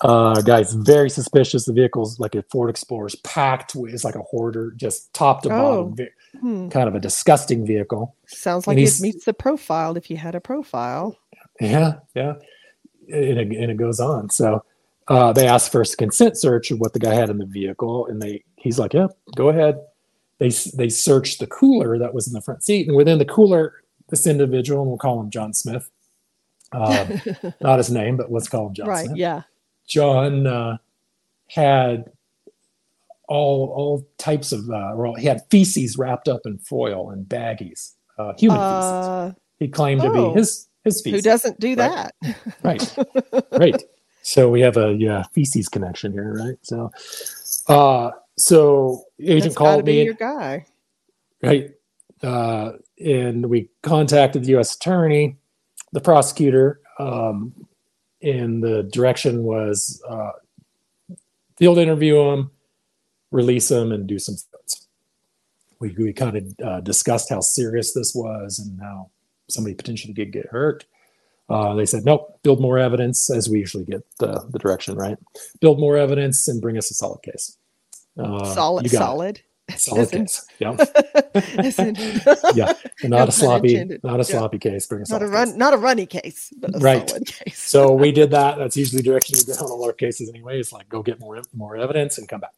Uh, 0.00 0.40
guy's 0.42 0.74
very 0.74 1.08
suspicious. 1.08 1.64
The 1.64 1.72
vehicle's 1.72 2.18
like 2.20 2.34
a 2.34 2.42
Ford 2.50 2.68
Explorer 2.70 3.06
is 3.06 3.16
packed. 3.16 3.74
With, 3.74 3.92
it's 3.94 4.04
like 4.04 4.16
a 4.16 4.22
hoarder, 4.22 4.72
just 4.76 5.12
top 5.14 5.42
to 5.42 5.48
Oh. 5.50 5.84
bottom. 5.86 6.08
Hmm. 6.40 6.68
Kind 6.68 6.88
of 6.88 6.94
a 6.94 7.00
disgusting 7.00 7.66
vehicle. 7.66 8.14
Sounds 8.26 8.66
like 8.66 8.78
it 8.78 9.00
meets 9.00 9.24
the 9.24 9.34
profile 9.34 9.96
if 9.96 10.10
you 10.10 10.16
had 10.16 10.34
a 10.34 10.40
profile. 10.40 11.18
Yeah, 11.60 11.94
yeah. 12.14 12.34
And 13.12 13.38
it, 13.38 13.56
and 13.56 13.70
it 13.70 13.76
goes 13.76 14.00
on. 14.00 14.30
So 14.30 14.64
uh, 15.08 15.32
they 15.32 15.46
asked 15.46 15.70
for 15.70 15.82
a 15.82 15.86
consent 15.86 16.36
search 16.36 16.70
of 16.70 16.80
what 16.80 16.92
the 16.92 16.98
guy 16.98 17.14
had 17.14 17.30
in 17.30 17.38
the 17.38 17.46
vehicle, 17.46 18.06
and 18.06 18.20
they 18.20 18.44
he's 18.56 18.78
like, 18.78 18.94
"Yeah, 18.94 19.08
go 19.36 19.48
ahead." 19.50 19.78
They 20.38 20.50
they 20.74 20.88
searched 20.88 21.40
the 21.40 21.46
cooler 21.46 21.98
that 21.98 22.14
was 22.14 22.26
in 22.26 22.32
the 22.32 22.40
front 22.40 22.62
seat, 22.62 22.88
and 22.88 22.96
within 22.96 23.18
the 23.18 23.24
cooler, 23.24 23.74
this 24.08 24.26
individual, 24.26 24.80
and 24.80 24.88
we'll 24.88 24.98
call 24.98 25.20
him 25.20 25.30
John 25.30 25.52
Smith. 25.52 25.90
Um, 26.72 27.20
not 27.60 27.78
his 27.78 27.90
name, 27.90 28.16
but 28.16 28.32
let's 28.32 28.48
call 28.48 28.68
him 28.68 28.74
John 28.74 28.88
right. 28.88 29.06
Smith. 29.06 29.18
Yeah. 29.18 29.42
John 29.86 30.46
uh, 30.46 30.78
had 31.48 32.10
all 33.28 33.72
all 33.76 34.08
types 34.18 34.52
of 34.52 34.68
uh, 34.70 34.92
well, 34.96 35.14
he 35.14 35.26
had 35.26 35.42
feces 35.50 35.98
wrapped 35.98 36.28
up 36.28 36.42
in 36.46 36.58
foil 36.58 37.10
and 37.10 37.26
baggies, 37.26 37.92
uh, 38.18 38.32
human 38.38 38.58
feces. 38.58 39.08
Uh, 39.08 39.32
He 39.58 39.68
claimed 39.68 40.02
to 40.02 40.08
oh. 40.08 40.32
be 40.32 40.38
his 40.40 40.68
his 40.84 41.00
feces. 41.02 41.18
who 41.18 41.22
doesn't 41.22 41.60
do 41.60 41.74
Right. 41.76 41.76
that? 41.76 42.14
right 42.62 42.96
right 43.52 43.82
so 44.22 44.50
we 44.50 44.60
have 44.62 44.76
a 44.76 44.94
yeah 44.94 45.22
feces 45.34 45.68
connection 45.68 46.12
here 46.12 46.34
right 46.34 46.58
so 46.62 46.90
uh 47.68 48.10
so 48.38 49.04
agent 49.20 49.42
That's 49.44 49.56
called 49.56 49.84
be 49.84 49.92
me 49.98 50.04
your 50.04 50.14
guy. 50.14 50.66
right 51.42 51.70
uh 52.22 52.72
and 53.04 53.46
we 53.46 53.70
contacted 53.82 54.44
the 54.44 54.50
u.s 54.50 54.74
attorney 54.76 55.36
the 55.92 56.00
prosecutor 56.00 56.80
um 56.98 57.54
and 58.22 58.62
the 58.62 58.84
direction 58.84 59.44
was 59.44 60.02
uh 60.08 60.32
field 61.56 61.78
interview 61.78 62.20
him 62.30 62.50
release 63.34 63.68
them 63.68 63.92
and 63.92 64.06
do 64.06 64.18
some 64.18 64.36
things 64.36 64.88
we, 65.80 65.90
we 65.98 66.12
kind 66.12 66.36
of 66.36 66.44
uh, 66.66 66.80
discussed 66.80 67.28
how 67.30 67.40
serious 67.40 67.92
this 67.92 68.14
was 68.14 68.58
and 68.58 68.80
how 68.80 69.10
somebody 69.48 69.74
potentially 69.74 70.14
could 70.14 70.32
get 70.32 70.46
hurt 70.46 70.84
uh, 71.50 71.74
they 71.74 71.84
said, 71.84 72.06
nope, 72.06 72.38
build 72.42 72.58
more 72.60 72.78
evidence, 72.78 73.30
as 73.30 73.50
we 73.50 73.58
usually 73.58 73.84
get 73.84 74.02
the, 74.18 74.46
the 74.50 74.58
direction, 74.58 74.94
right? 74.96 75.18
Build 75.60 75.78
more 75.78 75.98
evidence 75.98 76.48
and 76.48 76.60
bring 76.62 76.78
us 76.78 76.90
a 76.90 76.94
solid 76.94 77.22
case. 77.22 77.58
Uh, 78.18 78.44
solid. 78.54 78.90
Solid. 78.90 79.42
it. 79.68 79.78
Solid 79.78 80.10
case. 80.16 80.46
Yeah. 80.58 80.76
Yeah. 82.54 82.72
Not 83.02 83.28
a 83.28 83.32
sloppy, 83.32 83.72
intended. 83.74 84.02
not 84.04 84.14
a 84.14 84.18
Yeah. 84.18 84.38
sloppy 84.38 84.58
case. 84.58 84.86
Bring 84.86 85.02
a 85.02 85.12
not 85.12 85.22
a 85.22 85.26
run, 85.28 85.48
case. 85.48 85.56
not 85.56 85.74
a 85.74 85.76
runny 85.76 86.06
case, 86.06 86.50
but 86.56 86.76
a 86.76 86.78
Right. 86.78 87.08
solid 87.10 87.26
case. 87.26 87.58
So 87.62 87.92
we 87.92 88.10
did 88.10 88.30
that. 88.30 88.56
That's 88.56 88.76
usually 88.76 89.02
the 89.02 89.08
direction 89.10 89.36
we 89.38 89.44
go 89.52 89.64
on 89.64 89.70
all 89.70 89.84
our 89.84 89.92
cases 89.92 90.30
anyway. 90.30 90.60
It's 90.60 90.72
like 90.72 90.88
go 90.88 91.02
get 91.02 91.20
more 91.20 91.42
more 91.54 91.76
evidence 91.76 92.16
and 92.18 92.26
come 92.26 92.40
back. 92.40 92.54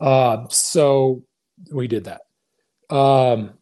Uh, 0.00 0.46
so 0.48 1.22
we 1.70 1.86
did 1.88 2.04
that. 2.04 2.22
Um, 2.94 3.52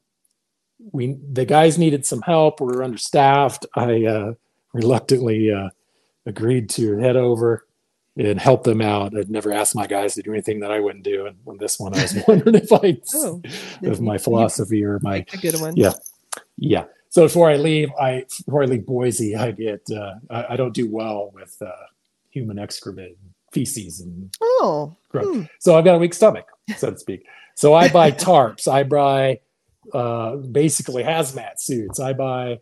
we 0.92 1.18
the 1.32 1.44
guys 1.44 1.76
needed 1.78 2.06
some 2.06 2.22
help. 2.22 2.60
We 2.60 2.68
were 2.68 2.82
understaffed. 2.84 3.66
I 3.74 4.04
uh, 4.06 4.32
reluctantly 4.72 5.52
uh, 5.52 5.70
agreed 6.26 6.70
to 6.70 6.96
head 6.98 7.16
over 7.16 7.66
and 8.16 8.38
help 8.40 8.64
them 8.64 8.80
out. 8.80 9.16
I'd 9.16 9.30
never 9.30 9.52
asked 9.52 9.74
my 9.74 9.86
guys 9.86 10.14
to 10.14 10.22
do 10.22 10.32
anything 10.32 10.60
that 10.60 10.70
I 10.70 10.80
wouldn't 10.80 11.04
do, 11.04 11.26
and 11.26 11.36
on 11.46 11.58
this 11.58 11.78
one, 11.78 11.94
I 11.96 12.02
was 12.02 12.16
wondering 12.28 12.54
if 12.56 12.72
I, 12.72 12.98
Oh, 13.14 13.40
if 13.82 14.00
my 14.00 14.18
philosophy 14.18 14.84
or 14.84 14.98
my 15.02 15.24
a 15.32 15.36
good 15.36 15.60
one. 15.60 15.76
Yeah. 15.76 15.92
yeah. 16.56 16.84
So 17.10 17.22
before 17.22 17.50
I 17.50 17.56
leave, 17.56 17.90
I 18.00 18.24
before 18.44 18.62
I 18.62 18.66
leave 18.66 18.86
Boise, 18.86 19.34
I 19.34 19.50
get 19.50 19.82
uh, 19.90 20.14
I, 20.30 20.46
I 20.50 20.56
don't 20.56 20.74
do 20.74 20.88
well 20.90 21.30
with 21.34 21.56
uh, 21.60 21.70
human 22.30 22.58
excrement, 22.58 23.16
feces, 23.52 24.00
and 24.00 24.30
Oh. 24.40 24.96
Hmm. 25.12 25.42
so 25.58 25.76
I've 25.76 25.84
got 25.84 25.94
a 25.94 25.98
weak 25.98 26.14
stomach, 26.14 26.46
so 26.76 26.90
to 26.90 26.98
speak. 26.98 27.26
So 27.54 27.74
I 27.74 27.88
buy 27.88 28.10
tarps. 28.10 28.68
I 28.68 28.82
buy 28.84 29.40
uh, 29.92 30.36
basically 30.36 31.02
hazmat 31.02 31.58
suits. 31.58 31.98
I 31.98 32.12
buy 32.12 32.60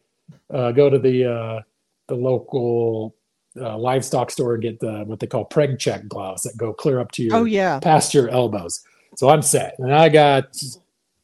uh, 0.53 0.73
go 0.73 0.91
to 0.91 0.99
the 0.99 1.25
uh, 1.25 1.61
the 2.09 2.15
local 2.15 3.15
uh, 3.61 3.77
livestock 3.79 4.31
store 4.31 4.55
and 4.55 4.63
get 4.63 4.81
the 4.81 5.05
what 5.05 5.21
they 5.21 5.27
call 5.27 5.49
preg 5.49 5.79
check 5.79 6.07
gloves 6.09 6.43
that 6.43 6.57
go 6.57 6.73
clear 6.73 7.01
up 7.01 7.13
to 7.13 7.23
your 7.23 7.35
oh 7.35 7.45
yeah. 7.45 7.81
past 7.81 8.15
your 8.15 8.29
elbows. 8.29 8.85
So 9.17 9.29
I'm 9.29 9.43
set, 9.43 9.77
and 9.79 9.95
I 9.95 10.09
got 10.09 10.53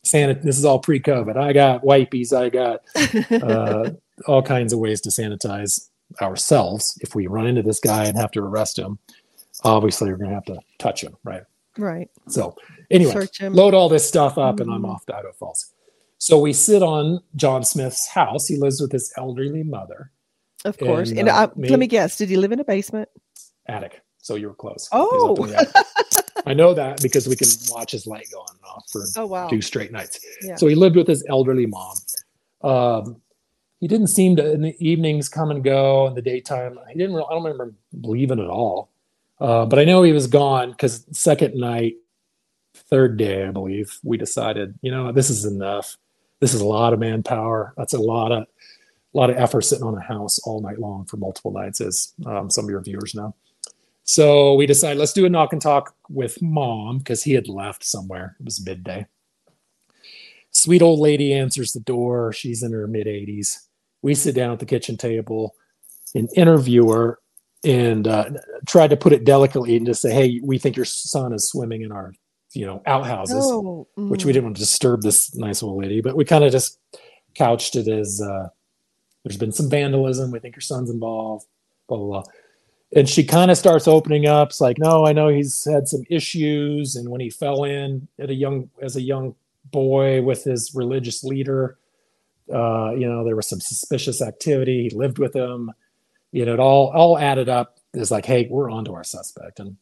sanit. 0.04 0.42
This 0.42 0.58
is 0.58 0.64
all 0.64 0.78
pre-COVID. 0.78 1.36
I 1.36 1.52
got 1.52 1.82
wipies. 1.82 2.36
I 2.36 2.48
got 2.48 2.80
uh, 3.42 3.90
all 4.26 4.42
kinds 4.42 4.72
of 4.72 4.78
ways 4.78 5.00
to 5.02 5.10
sanitize 5.10 5.88
ourselves 6.20 6.98
if 7.00 7.14
we 7.14 7.26
run 7.26 7.46
into 7.46 7.62
this 7.62 7.80
guy 7.80 8.04
and 8.04 8.16
have 8.16 8.30
to 8.32 8.40
arrest 8.40 8.78
him. 8.78 8.98
Obviously, 9.64 10.08
you're 10.08 10.16
going 10.16 10.30
to 10.30 10.34
have 10.34 10.44
to 10.46 10.58
touch 10.78 11.02
him, 11.02 11.16
right? 11.24 11.42
Right. 11.78 12.10
So 12.28 12.56
anyway, 12.90 13.26
load 13.42 13.74
all 13.74 13.88
this 13.88 14.06
stuff 14.06 14.36
up, 14.38 14.60
and 14.60 14.70
I'm 14.70 14.82
Mhm. 14.82 14.90
off 14.94 15.06
to 15.06 15.16
Idaho 15.16 15.32
Falls. 15.32 15.72
So 16.18 16.38
we 16.38 16.52
sit 16.52 16.82
on 16.82 17.20
John 17.36 17.64
Smith's 17.64 18.06
house. 18.08 18.46
He 18.46 18.56
lives 18.56 18.80
with 18.80 18.92
his 18.92 19.12
elderly 19.16 19.62
mother, 19.62 20.10
Of 20.64 20.78
course. 20.78 21.10
And, 21.10 21.20
And, 21.20 21.28
uh, 21.28 21.32
uh, 21.34 21.48
me- 21.56 21.68
let 21.70 21.78
me 21.80 21.86
guess. 21.88 22.16
Did 22.16 22.28
he 22.28 22.36
live 22.36 22.52
in 22.52 22.60
a 22.60 22.64
basement? 22.64 23.08
attic. 23.66 24.00
So 24.18 24.34
you 24.36 24.46
were 24.48 24.54
close. 24.54 24.88
He 24.92 24.96
was 24.98 25.30
up 25.30 25.40
Oh. 25.40 25.44
in 25.44 25.50
the 25.50 25.56
attic. 25.58 25.74
I 26.46 26.54
know 26.54 26.74
that 26.74 27.00
because 27.02 27.26
we 27.28 27.34
can 27.36 27.48
watch 27.70 27.90
his 27.92 28.06
light 28.06 28.26
go 28.32 28.40
on 28.40 28.46
and 28.54 28.64
off 28.64 28.84
for 28.90 29.02
Oh 29.16 29.26
wow. 29.26 29.48
two 29.48 29.60
straight 29.62 29.90
nights. 29.92 30.20
Yeah. 30.42 30.54
So 30.56 30.66
he 30.68 30.74
lived 30.76 30.94
with 30.96 31.06
his 31.08 31.24
elderly 31.28 31.66
mom. 31.66 31.96
Um, 32.62 33.22
he 33.80 33.88
didn't 33.88 34.08
seem 34.08 34.36
to 34.36 34.52
in 34.52 34.62
the 34.62 34.76
evenings 34.78 35.28
come 35.28 35.50
and 35.50 35.64
go 35.64 36.06
in 36.06 36.14
the 36.14 36.22
daytime. 36.22 36.78
He 36.88 36.94
didn't. 36.98 37.14
Really, 37.16 37.26
I 37.28 37.34
don't 37.34 37.42
remember 37.42 37.74
leaving 37.92 38.38
at 38.38 38.46
all. 38.48 38.90
Uh, 39.42 39.66
but 39.66 39.80
I 39.80 39.84
know 39.84 40.04
he 40.04 40.12
was 40.12 40.28
gone 40.28 40.70
because 40.70 41.04
second 41.10 41.56
night, 41.56 41.96
third 42.74 43.16
day, 43.16 43.44
I 43.44 43.50
believe, 43.50 43.98
we 44.04 44.16
decided, 44.16 44.78
you 44.82 44.92
know, 44.92 45.10
this 45.10 45.30
is 45.30 45.44
enough. 45.44 45.96
This 46.38 46.54
is 46.54 46.60
a 46.60 46.66
lot 46.66 46.92
of 46.92 47.00
manpower. 47.00 47.74
That's 47.76 47.92
a 47.92 47.98
lot 47.98 48.30
of 48.30 48.44
a 48.44 49.18
lot 49.18 49.30
of 49.30 49.36
effort 49.36 49.62
sitting 49.62 49.84
on 49.84 49.98
a 49.98 50.00
house 50.00 50.38
all 50.44 50.60
night 50.60 50.78
long 50.78 51.06
for 51.06 51.16
multiple 51.16 51.50
nights, 51.50 51.80
as 51.80 52.14
um, 52.24 52.50
some 52.50 52.64
of 52.64 52.70
your 52.70 52.80
viewers 52.82 53.16
know. 53.16 53.34
So 54.04 54.54
we 54.54 54.64
decided 54.64 54.98
let's 54.98 55.12
do 55.12 55.26
a 55.26 55.28
knock 55.28 55.52
and 55.52 55.60
talk 55.60 55.96
with 56.08 56.40
mom 56.40 56.98
because 56.98 57.24
he 57.24 57.32
had 57.32 57.48
left 57.48 57.84
somewhere. 57.84 58.36
It 58.38 58.44
was 58.44 58.64
midday. 58.64 59.06
Sweet 60.52 60.82
old 60.82 61.00
lady 61.00 61.34
answers 61.34 61.72
the 61.72 61.80
door. 61.80 62.32
She's 62.32 62.62
in 62.62 62.72
her 62.72 62.86
mid 62.86 63.08
80s. 63.08 63.56
We 64.02 64.14
sit 64.14 64.36
down 64.36 64.52
at 64.52 64.60
the 64.60 64.66
kitchen 64.66 64.96
table 64.96 65.56
An 66.14 66.28
interview 66.36 66.88
her 66.90 67.18
and 67.64 68.08
uh, 68.08 68.30
tried 68.66 68.90
to 68.90 68.96
put 68.96 69.12
it 69.12 69.24
delicately 69.24 69.76
and 69.76 69.86
just 69.86 70.02
say, 70.02 70.12
hey, 70.12 70.40
we 70.42 70.58
think 70.58 70.76
your 70.76 70.84
son 70.84 71.32
is 71.32 71.48
swimming 71.48 71.82
in 71.82 71.92
our, 71.92 72.12
you 72.54 72.66
know, 72.66 72.82
outhouses, 72.86 73.44
Oh, 73.44 73.86
which 73.96 74.24
we 74.24 74.30
mm. 74.30 74.34
didn't 74.34 74.44
want 74.44 74.56
to 74.56 74.62
disturb 74.62 75.02
this 75.02 75.34
nice 75.36 75.62
old 75.62 75.80
lady, 75.80 76.00
but 76.00 76.16
we 76.16 76.24
kind 76.24 76.44
of 76.44 76.52
just 76.52 76.78
couched 77.34 77.76
it 77.76 77.88
as 77.88 78.20
uh, 78.20 78.48
there's 79.24 79.36
been 79.36 79.52
some 79.52 79.70
vandalism. 79.70 80.30
We 80.30 80.40
think 80.40 80.56
your 80.56 80.62
son's 80.62 80.90
involved, 80.90 81.46
blah, 81.88 81.98
blah, 81.98 82.06
blah. 82.22 82.32
And 82.94 83.08
she 83.08 83.24
kind 83.24 83.50
of 83.50 83.56
starts 83.56 83.88
opening 83.88 84.26
up. 84.26 84.50
It's 84.50 84.60
like, 84.60 84.78
no, 84.78 85.06
I 85.06 85.12
know 85.12 85.28
he's 85.28 85.64
had 85.64 85.88
some 85.88 86.02
issues. 86.10 86.94
And 86.94 87.08
when 87.08 87.22
he 87.22 87.30
fell 87.30 87.64
in 87.64 88.08
at 88.18 88.28
a 88.28 88.34
young, 88.34 88.68
as 88.82 88.96
a 88.96 89.00
young 89.00 89.34
boy 89.70 90.20
with 90.20 90.44
his 90.44 90.74
religious 90.74 91.24
leader, 91.24 91.78
uh, 92.52 92.90
you 92.90 93.08
know, 93.08 93.24
there 93.24 93.36
was 93.36 93.48
some 93.48 93.60
suspicious 93.60 94.20
activity. 94.20 94.82
He 94.82 94.90
lived 94.90 95.18
with 95.18 95.34
him. 95.34 95.72
You 96.32 96.44
know, 96.46 96.54
it 96.54 96.60
all 96.60 96.90
all 96.94 97.18
added 97.18 97.48
up. 97.48 97.78
Is 97.94 98.10
like, 98.10 98.24
hey, 98.24 98.48
we're 98.50 98.70
on 98.70 98.86
to 98.86 98.94
our 98.94 99.04
suspect. 99.04 99.60
And 99.60 99.76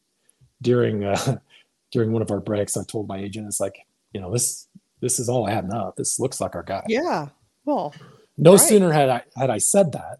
during 0.63 1.05
uh, 1.05 1.39
during 1.93 2.13
one 2.13 2.23
of 2.23 2.31
our 2.31 2.41
breaks, 2.41 2.77
I 2.77 2.83
told 2.85 3.09
my 3.09 3.19
agent, 3.19 3.47
it's 3.47 3.61
like, 3.61 3.79
you 4.13 4.21
know, 4.21 4.33
this 4.33 4.67
this 5.01 5.19
is 5.21 5.29
all 5.29 5.49
adding 5.49 5.73
up. 5.73 5.97
This 5.97 6.19
looks 6.21 6.41
like 6.41 6.55
our 6.55 6.63
guy. 6.65 6.85
Yeah. 6.89 7.29
Well, 7.65 7.95
No 8.37 8.53
Right. 8.53 8.61
sooner 8.61 8.93
had 8.93 9.09
I 9.09 9.23
had 9.37 9.51
I 9.51 9.59
said 9.59 9.93
that, 9.93 10.19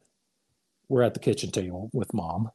we're 0.89 1.03
at 1.03 1.15
the 1.15 1.21
kitchen 1.21 1.51
table 1.51 1.91
with 1.93 2.15
mom, 2.15 2.51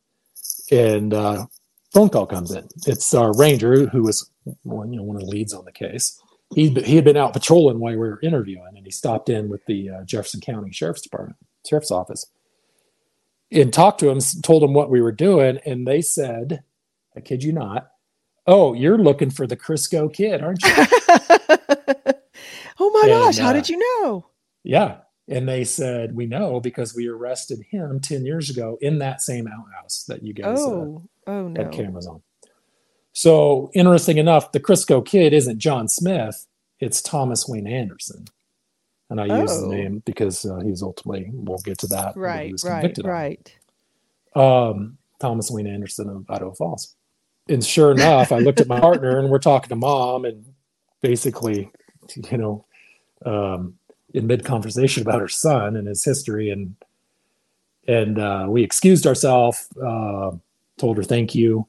and 0.72 1.14
uh, 1.14 1.46
phone 1.94 2.10
call 2.10 2.26
comes 2.28 2.52
in. 2.52 2.68
It's 2.88 3.14
our 3.14 3.36
ranger 3.36 3.88
who 3.88 4.04
was 4.04 4.30
one, 4.64 4.94
you 4.94 4.98
know, 5.00 5.04
one 5.04 5.18
of 5.18 5.24
the 5.24 5.30
leads 5.30 5.54
on 5.54 5.66
the 5.66 5.72
case. 5.72 6.22
He 6.54 6.70
he 6.70 6.96
had 6.96 7.04
been 7.04 7.18
out 7.18 7.34
patrolling 7.34 7.80
while 7.80 7.92
we 7.92 7.98
were 7.98 8.20
interviewing, 8.22 8.78
and 8.78 8.86
he 8.86 8.92
stopped 8.92 9.28
in 9.30 9.50
with 9.50 9.66
the 9.66 9.90
uh, 9.90 10.04
Jefferson 10.06 10.40
County 10.40 10.72
Sheriff's 10.72 11.02
Department, 11.02 11.38
Sheriff's 11.68 11.92
Office, 11.92 12.26
and 13.52 13.74
talked 13.74 14.00
to 14.02 14.10
him, 14.10 14.20
told 14.44 14.64
him 14.64 14.74
what 14.74 14.90
we 14.90 15.02
were 15.02 15.12
doing, 15.12 15.60
and 15.66 15.88
they 15.88 16.02
said, 16.02 16.64
"I 17.16 17.22
kid 17.22 17.44
you 17.44 17.54
not." 17.54 17.88
Oh, 18.48 18.74
you're 18.74 18.98
looking 18.98 19.32
for 19.32 19.48
the 19.48 19.58
Crisco 19.58 20.12
kid, 20.14 20.44
aren't 20.44 20.62
you? 20.64 20.72
oh 22.80 22.90
my 22.92 23.02
And, 23.04 23.10
gosh, 23.10 23.38
how 23.40 23.50
uh, 23.50 23.54
did 23.54 23.70
you 23.70 23.78
know? 23.80 24.28
Yeah. 24.64 24.98
And 25.28 25.50
they 25.50 25.64
said, 25.64 26.16
we 26.16 26.28
know 26.28 26.60
because 26.60 26.96
we 26.96 27.08
arrested 27.08 27.60
him 27.72 28.00
10 28.00 28.26
years 28.26 28.50
ago 28.52 28.78
in 28.82 29.00
that 29.00 29.22
same 29.22 29.48
outhouse 29.48 30.04
that 30.08 30.22
you 30.24 30.34
guys 30.34 30.60
uh, 30.60 30.70
Oh, 30.72 31.04
oh 31.26 31.48
no. 31.48 31.64
had 31.64 31.72
cameras 31.72 32.06
on. 32.08 32.22
So, 33.14 33.72
interesting 33.74 34.18
enough, 34.18 34.52
the 34.52 34.60
Crisco 34.60 35.04
kid 35.04 35.34
isn't 35.34 35.58
John 35.60 35.88
Smith, 35.88 36.46
it's 36.80 37.02
Thomas 37.02 37.48
Wayne 37.48 37.68
Anderson. 37.68 38.26
And 39.10 39.22
I 39.22 39.26
use 39.42 39.52
his 39.52 39.64
Oh. 39.64 39.70
name 39.70 40.02
because 40.06 40.46
uh, 40.46 40.60
he 40.60 40.70
was 40.72 40.82
ultimately 40.82 41.30
we'll 41.34 41.60
get 41.60 41.78
to 41.80 41.88
that. 41.88 42.16
Right, 42.18 42.52
was 42.52 42.64
right, 42.64 42.98
right. 43.04 43.56
um, 44.36 44.98
Thomas 45.20 45.50
Wayne 45.52 45.68
Anderson 45.68 46.10
of 46.10 46.30
Idaho 46.30 46.52
Falls. 46.54 46.96
And 47.48 47.64
sure 47.64 47.92
enough, 47.92 48.32
I 48.32 48.40
looked 48.40 48.60
at 48.60 48.68
my 48.68 48.80
partner 48.80 49.20
and 49.20 49.30
we're 49.30 49.38
talking 49.40 49.70
to 49.70 49.76
mom 49.76 50.26
and 50.26 50.46
basically, 51.02 51.70
you 52.16 52.38
know, 52.38 52.66
um, 53.26 53.76
in 54.14 54.26
mid 54.28 54.44
conversation 54.44 55.04
about 55.04 55.22
her 55.22 55.28
son 55.28 55.76
and 55.76 55.88
his 55.88 56.04
history 56.04 56.50
and 56.50 56.76
and 57.88 58.18
uh, 58.18 58.48
we 58.50 58.64
excused 58.64 59.06
ourselves, 59.06 59.68
uh, 59.78 60.32
told 60.80 60.98
her 60.98 61.04
thank 61.04 61.36
you, 61.36 61.68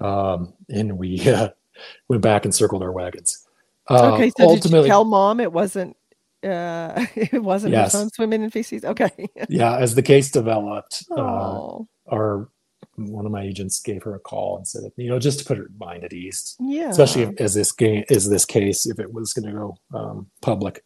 um, 0.00 0.52
and 0.68 0.96
we 0.96 1.20
uh, 1.28 1.48
went 2.08 2.22
back 2.22 2.44
and 2.44 2.54
circled 2.54 2.82
our 2.84 2.92
wagons. 2.92 3.44
Uh, 3.90 4.12
okay, 4.14 4.30
so 4.38 4.54
did 4.54 4.64
you 4.70 4.86
tell 4.86 5.04
mom 5.04 5.40
it 5.40 5.52
wasn't 5.52 5.96
uh 6.44 7.06
it 7.16 7.42
wasn't 7.42 7.72
Yes. 7.72 7.92
her 7.92 7.98
son 7.98 8.10
swimming 8.10 8.42
in 8.42 8.50
feces? 8.50 8.84
Okay. 8.84 9.10
yeah, 9.48 9.76
as 9.76 9.94
the 9.94 10.02
case 10.02 10.30
developed, 10.30 11.04
uh, 11.16 11.78
our 12.10 12.48
one 12.96 13.26
of 13.26 13.32
my 13.32 13.42
agents 13.42 13.80
gave 13.80 14.02
her 14.02 14.14
a 14.14 14.18
call 14.18 14.56
and 14.56 14.66
said, 14.66 14.90
you 14.96 15.08
know, 15.08 15.18
just 15.18 15.38
to 15.38 15.44
put 15.44 15.56
her 15.56 15.70
mind 15.78 16.04
at 16.04 16.12
ease, 16.12 16.56
yeah. 16.60 16.88
especially 16.90 17.22
if, 17.22 17.40
as 17.40 17.54
this 17.54 17.70
game 17.70 18.04
is 18.10 18.28
this 18.28 18.44
case, 18.44 18.86
if 18.86 18.98
it 18.98 19.12
was 19.12 19.32
going 19.32 19.46
to 19.46 19.52
go 19.52 19.76
um, 19.94 20.26
public. 20.40 20.84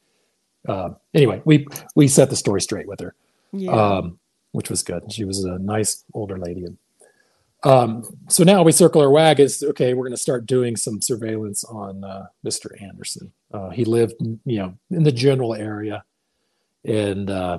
Uh, 0.69 0.91
anyway, 1.15 1.43
we 1.45 1.67
we 1.97 2.07
set 2.07 2.31
the 2.31 2.37
story 2.37 2.61
straight 2.61 2.87
with 2.87 3.01
her, 3.01 3.15
yeah. 3.53 3.71
um, 3.73 4.19
which 4.53 4.71
was 4.71 4.83
good. 4.83 5.11
She 5.13 5.25
was 5.25 5.45
a 5.45 5.59
nice 5.59 6.05
older 6.15 6.39
lady. 6.39 6.65
And, 6.65 6.79
um, 7.65 8.05
so 8.29 8.45
now 8.45 8.63
we 8.63 8.73
circle 8.73 9.01
our 9.01 9.11
wagons. 9.11 9.63
Okay, 9.63 9.95
we're 9.95 10.05
going 10.05 10.17
to 10.17 10.21
start 10.23 10.47
doing 10.47 10.77
some 10.77 11.01
surveillance 11.01 11.65
on 11.65 12.03
uh, 12.05 12.27
Mr. 12.45 12.81
Anderson. 12.83 13.33
Uh, 13.53 13.71
he 13.71 13.85
lived, 13.85 14.15
you 14.45 14.59
know, 14.59 14.75
in 14.91 15.05
the 15.05 15.13
general 15.13 15.55
area, 15.55 16.05
and 16.85 17.31
uh, 17.31 17.59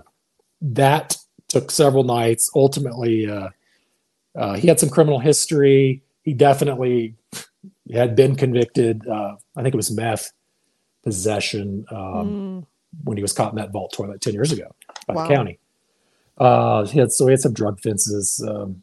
that 0.61 1.17
took 1.47 1.71
several 1.71 2.03
nights. 2.03 2.49
Ultimately, 2.55 3.29
uh, 3.29 3.49
uh, 4.35 4.55
he 4.55 4.67
had 4.67 4.79
some 4.79 4.89
criminal 4.89 5.19
history. 5.19 6.01
He 6.23 6.33
definitely 6.33 7.15
had 7.93 8.15
been 8.15 8.35
convicted. 8.35 9.07
Uh, 9.07 9.35
I 9.55 9.61
think 9.63 9.73
it 9.73 9.77
was 9.77 9.91
meth 9.91 10.31
possession 11.03 11.85
um, 11.91 11.97
Mm, 12.63 12.65
when 13.03 13.17
he 13.17 13.23
was 13.23 13.33
caught 13.33 13.51
in 13.51 13.57
that 13.57 13.71
vault 13.71 13.91
toilet 13.93 14.21
10 14.21 14.33
years 14.33 14.51
ago 14.51 14.73
by 15.07 15.13
Wow. 15.15 15.27
the 15.27 15.33
county. 15.33 15.59
Uh, 16.37 16.85
he 16.85 16.99
had, 16.99 17.11
so 17.11 17.25
he 17.27 17.31
had 17.31 17.39
some 17.41 17.53
drug 17.53 17.77
offenses, 17.79 18.43
um, 18.47 18.82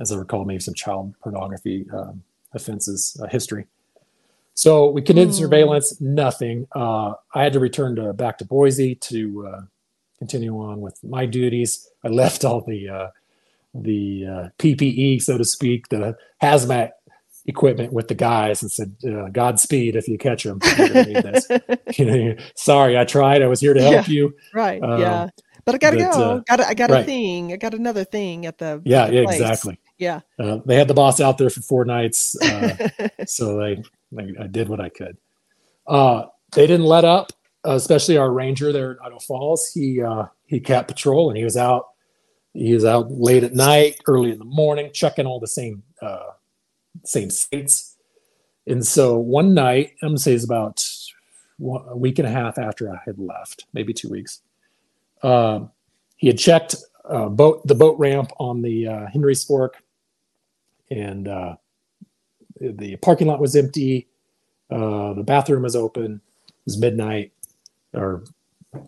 as 0.00 0.12
I 0.12 0.16
recall, 0.16 0.44
maybe 0.44 0.60
some 0.60 0.74
child 0.74 1.14
pornography 1.20 1.86
um, 1.92 2.22
offenses 2.52 3.16
uh, 3.22 3.26
history. 3.28 3.66
So 4.54 4.88
we 4.90 5.02
continued 5.02 5.34
Hmm. 5.34 5.38
surveillance, 5.38 6.00
nothing. 6.00 6.66
Uh, 6.74 7.14
I 7.34 7.42
had 7.42 7.52
to 7.54 7.60
return 7.60 7.96
to 7.96 8.12
back 8.12 8.38
to 8.38 8.44
Boise 8.44 8.94
to 8.96 9.46
uh, 9.48 9.60
continue 10.18 10.56
on 10.60 10.80
with 10.80 11.02
my 11.02 11.26
duties. 11.26 11.88
I 12.04 12.08
left 12.08 12.44
all 12.44 12.60
the 12.60 12.88
uh, 12.88 13.08
the 13.74 14.26
uh, 14.26 14.48
PPE, 14.60 15.20
so 15.22 15.36
to 15.36 15.44
speak, 15.44 15.88
the 15.88 16.16
hazmat 16.40 16.92
equipment 17.46 17.92
with 17.92 18.06
the 18.08 18.14
guys 18.14 18.62
and 18.62 18.70
said, 18.70 18.94
uh, 19.04 19.28
"Godspeed 19.30 19.96
if 19.96 20.06
you 20.06 20.16
catch 20.18 20.44
them." 20.44 20.60
you 21.98 22.04
know, 22.04 22.36
sorry, 22.54 22.96
I 22.96 23.04
tried. 23.04 23.42
I 23.42 23.48
was 23.48 23.60
here 23.60 23.74
to 23.74 23.82
help 23.82 24.08
you. 24.08 24.34
right. 24.54 24.80
Um, 24.82 25.00
yeah. 25.00 25.28
But 25.64 25.74
I 25.74 25.78
gotta 25.78 25.96
but, 25.96 26.12
go. 26.12 26.20
uh, 26.20 26.38
got 26.46 26.60
a, 26.60 26.68
I 26.68 26.74
got 26.74 26.90
right. 26.90 27.02
a 27.02 27.04
thing. 27.04 27.52
I 27.52 27.56
got 27.56 27.74
another 27.74 28.04
thing 28.04 28.46
at 28.46 28.58
the 28.58 28.80
Yeah, 28.84 29.04
at 29.04 29.10
the 29.10 29.14
yeah, 29.16 29.30
exactly. 29.30 29.80
Yeah. 29.98 30.20
Uh, 30.38 30.58
they 30.64 30.76
had 30.76 30.88
the 30.88 30.94
boss 30.94 31.20
out 31.20 31.38
there 31.38 31.50
for 31.50 31.60
four 31.60 31.84
nights, 31.84 32.40
uh, 32.42 32.88
so 33.26 33.58
they, 33.58 33.82
they, 34.12 34.34
I 34.40 34.46
did 34.46 34.68
what 34.68 34.80
I 34.80 34.88
could. 34.88 35.16
Uh, 35.86 36.26
they 36.52 36.66
didn't 36.66 36.86
let 36.86 37.04
up, 37.04 37.32
especially 37.64 38.16
our 38.16 38.32
ranger 38.32 38.72
there 38.72 38.92
at 38.92 39.02
Idaho 39.02 39.20
Falls. 39.20 39.70
He 39.72 40.02
uh, 40.02 40.26
he 40.46 40.60
kept 40.60 40.88
patrol 40.88 41.28
and 41.28 41.36
he 41.36 41.44
was 41.44 41.56
out. 41.56 41.88
He 42.52 42.72
was 42.72 42.84
out 42.84 43.10
late 43.10 43.44
at 43.44 43.54
night, 43.54 44.00
early 44.06 44.30
in 44.30 44.38
the 44.38 44.44
morning, 44.44 44.90
checking 44.92 45.26
all 45.26 45.40
the 45.40 45.46
same 45.46 45.82
uh, 46.00 46.30
same 47.04 47.30
states. 47.30 47.96
And 48.66 48.84
so 48.84 49.18
one 49.18 49.54
night, 49.54 49.92
I'm 50.02 50.10
gonna 50.10 50.18
say 50.18 50.32
it's 50.32 50.44
about 50.44 50.86
one, 51.58 51.84
a 51.88 51.96
week 51.96 52.18
and 52.18 52.26
a 52.26 52.30
half 52.30 52.58
after 52.58 52.90
I 52.90 52.98
had 53.04 53.18
left, 53.18 53.66
maybe 53.72 53.92
two 53.92 54.08
weeks. 54.08 54.40
Um, 55.22 55.70
he 56.16 56.28
had 56.28 56.38
checked 56.38 56.76
uh, 57.04 57.28
boat 57.28 57.66
the 57.66 57.74
boat 57.74 57.98
ramp 57.98 58.30
on 58.38 58.62
the 58.62 58.86
uh, 58.86 59.06
Henry's 59.12 59.44
Fork, 59.44 59.82
and 60.90 61.28
uh, 61.28 61.56
the 62.60 62.96
parking 62.96 63.28
lot 63.28 63.40
was 63.40 63.56
empty. 63.56 64.08
Uh, 64.70 65.14
the 65.14 65.24
bathroom 65.24 65.62
was 65.62 65.76
open. 65.76 66.20
It 66.48 66.52
was 66.66 66.78
midnight 66.78 67.32
or 67.94 68.24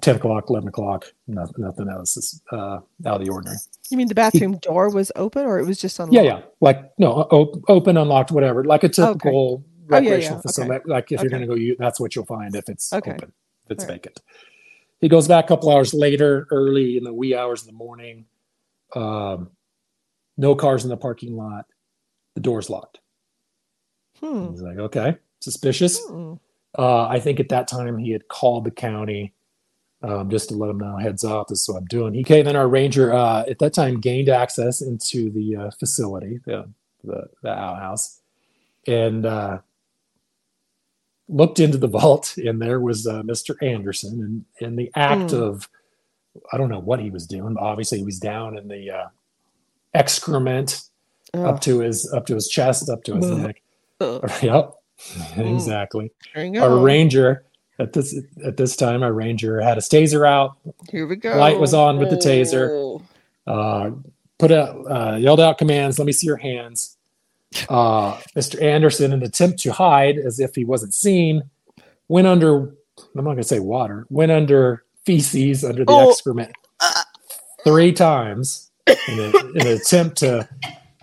ten 0.02 0.16
o'clock, 0.16 0.50
eleven 0.50 0.68
o'clock. 0.68 1.06
Nothing, 1.28 1.64
nothing 1.64 1.88
else 1.90 2.16
is 2.16 2.42
uh, 2.52 2.80
out 3.06 3.20
of 3.20 3.20
the 3.22 3.30
ordinary. 3.30 3.60
You 3.90 3.96
mean 3.98 4.08
the 4.08 4.14
bathroom 4.16 4.58
door 4.58 4.90
was 4.90 5.12
open 5.16 5.46
or 5.46 5.58
it 5.60 5.66
was 5.66 5.80
just 5.80 6.00
unlocked? 6.00 6.10
Yeah, 6.10 6.22
yeah, 6.22 6.42
like 6.60 6.92
no, 6.98 7.26
o- 7.30 7.62
open, 7.68 7.96
unlocked, 7.96 8.32
whatever. 8.32 8.64
Like 8.64 8.84
a 8.84 8.88
typical 8.90 9.64
Oh, 9.92 10.00
yeah, 10.00 10.16
yeah, 10.16 10.34
recreational 10.34 10.40
okay. 10.48 10.70
facility. 10.70 10.84
Like 10.86 11.12
if 11.12 11.22
you're 11.22 11.30
Okay. 11.30 11.32
going 11.32 11.42
to 11.42 11.48
go, 11.48 11.54
you, 11.56 11.76
that's 11.78 12.00
what 12.00 12.16
you'll 12.16 12.26
find 12.26 12.56
if 12.56 12.68
it's 12.68 12.94
Okay. 12.94 13.04
open, 13.04 13.32
if 13.66 13.72
it's 13.72 13.84
All 13.84 13.86
right. 13.86 13.94
vacant. 13.94 14.20
He 15.00 15.08
goes 15.08 15.28
back 15.28 15.46
a 15.46 15.48
couple 15.48 15.70
hours 15.70 15.94
later, 15.94 16.48
early 16.50 16.96
in 16.98 17.04
the 17.04 17.12
wee 17.14 17.36
hours 17.36 17.62
of 17.62 17.68
the 17.68 17.74
morning. 17.74 18.26
Um, 18.96 19.50
no 20.38 20.54
cars 20.56 20.84
in 20.84 20.90
the 20.90 20.96
parking 20.98 21.36
lot. 21.36 21.66
The 22.36 22.42
door's 22.42 22.70
locked. 22.70 23.00
Hmm. 24.20 24.52
He's 24.52 24.62
like, 24.62 24.78
okay, 24.78 25.16
suspicious. 25.40 26.00
Hmm. 26.06 26.34
Uh, 26.78 27.08
I 27.08 27.20
think 27.20 27.40
at 27.40 27.50
that 27.50 27.68
time 27.68 27.98
he 27.98 28.12
had 28.12 28.28
called 28.28 28.64
the 28.64 28.72
county 28.72 29.34
um, 30.02 30.30
just 30.30 30.50
to 30.50 30.54
let 30.56 30.68
them 30.68 30.78
know 30.78 30.96
heads 30.98 31.24
up. 31.24 31.48
This 31.48 31.62
is 31.62 31.68
what 31.68 31.78
I'm 31.78 31.86
doing. 31.86 32.14
He 32.14 32.24
came 32.24 32.46
in. 32.46 32.56
Our 32.56 32.68
ranger 32.68 33.12
uh, 33.14 33.44
at 33.48 33.58
that 33.60 33.74
time 33.74 34.00
gained 34.00 34.28
access 34.28 34.82
into 34.82 35.30
the 35.30 35.56
uh, 35.56 35.70
facility, 35.72 36.40
the, 36.46 36.68
the 37.04 37.28
the 37.42 37.50
outhouse, 37.50 38.20
and 38.86 39.26
uh, 39.26 39.58
looked 41.28 41.60
into 41.60 41.78
the 41.78 41.86
vault. 41.98 42.36
And 42.38 42.62
there 42.62 42.80
was 42.80 43.06
uh, 43.06 43.22
Mr. 43.22 43.56
Anderson, 43.62 44.44
and 44.60 44.68
in 44.70 44.76
the 44.76 44.92
act 44.96 45.32
Hmm. 45.32 45.42
of 45.42 45.68
I 46.52 46.58
don't 46.58 46.70
know 46.70 46.80
what 46.80 47.00
he 47.00 47.10
was 47.10 47.26
doing. 47.26 47.54
But 47.54 47.62
obviously, 47.64 47.98
he 47.98 48.04
was 48.04 48.18
down 48.20 48.58
in 48.58 48.68
the 48.68 48.90
uh, 48.90 49.08
excrement 51.34 51.54
up 51.54 51.60
to 51.62 51.80
his 51.80 52.10
up 52.12 52.26
to 52.26 52.34
his 52.34 52.48
chest, 52.48 52.88
up 52.90 53.04
to 53.04 53.14
his 53.16 53.30
Ugh. 53.30 53.38
neck. 53.38 53.62
Ugh. 54.00 54.30
yep, 54.42 54.72
exactly 55.36 56.10
our 56.36 56.78
ranger 56.78 57.44
at 57.78 57.92
this 57.92 58.18
at 58.44 58.56
this 58.56 58.76
time 58.76 59.02
our 59.02 59.12
ranger 59.12 59.60
had 59.60 59.76
a 59.78 59.80
taser 59.80 60.26
out 60.26 60.56
Here 60.90 61.06
we 61.06 61.16
go. 61.16 61.36
light 61.36 61.58
was 61.60 61.74
on 61.74 61.98
with 61.98 62.08
the 62.10 62.16
taser. 62.16 62.70
Oh. 62.70 63.02
uh 63.46 63.90
put 64.38 64.50
out 64.52 64.76
uh 64.90 65.16
yelled 65.16 65.40
out 65.40 65.58
commands 65.58 65.98
let 65.98 66.06
me 66.06 66.12
see 66.12 66.26
your 66.26 66.36
hands 66.38 66.96
uh 67.68 68.12
mr 68.36 68.60
anderson 68.62 69.12
in 69.12 69.20
an 69.20 69.22
attempt 69.22 69.58
to 69.60 69.72
hide 69.72 70.18
as 70.18 70.40
if 70.40 70.54
he 70.54 70.64
wasn't 70.64 70.92
seen 70.94 71.42
went 72.08 72.26
under 72.26 72.74
i'm 73.14 73.24
not 73.24 73.24
going 73.24 73.36
to 73.38 73.44
say 73.44 73.60
water 73.60 74.06
went 74.08 74.32
under 74.32 74.84
feces 75.04 75.62
under 75.64 75.84
the 75.84 75.92
Oh. 75.92 76.10
excrement 76.10 76.52
three 77.64 77.92
times 77.92 78.70
in, 78.86 79.18
a, 79.18 79.22
in 79.54 79.60
an 79.60 79.66
attempt 79.68 80.16
to 80.18 80.48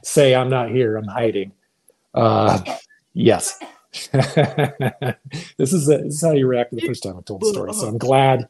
say 0.04 0.36
i'm 0.36 0.50
not 0.50 0.70
here 0.70 0.96
i'm 0.98 1.08
hiding 1.08 1.52
uh 2.14 2.60
yes 3.14 3.58
this 4.12 5.72
is 5.72 5.86
this 5.86 6.16
is 6.16 6.22
how 6.22 6.32
you 6.32 6.48
reacted 6.48 6.80
the 6.80 6.88
first 6.88 7.04
time 7.04 7.16
I 7.18 7.22
told 7.22 7.42
the 7.42 7.48
story. 7.50 7.74
So 7.74 7.88
I'm 7.88 8.00
glad 8.00 8.48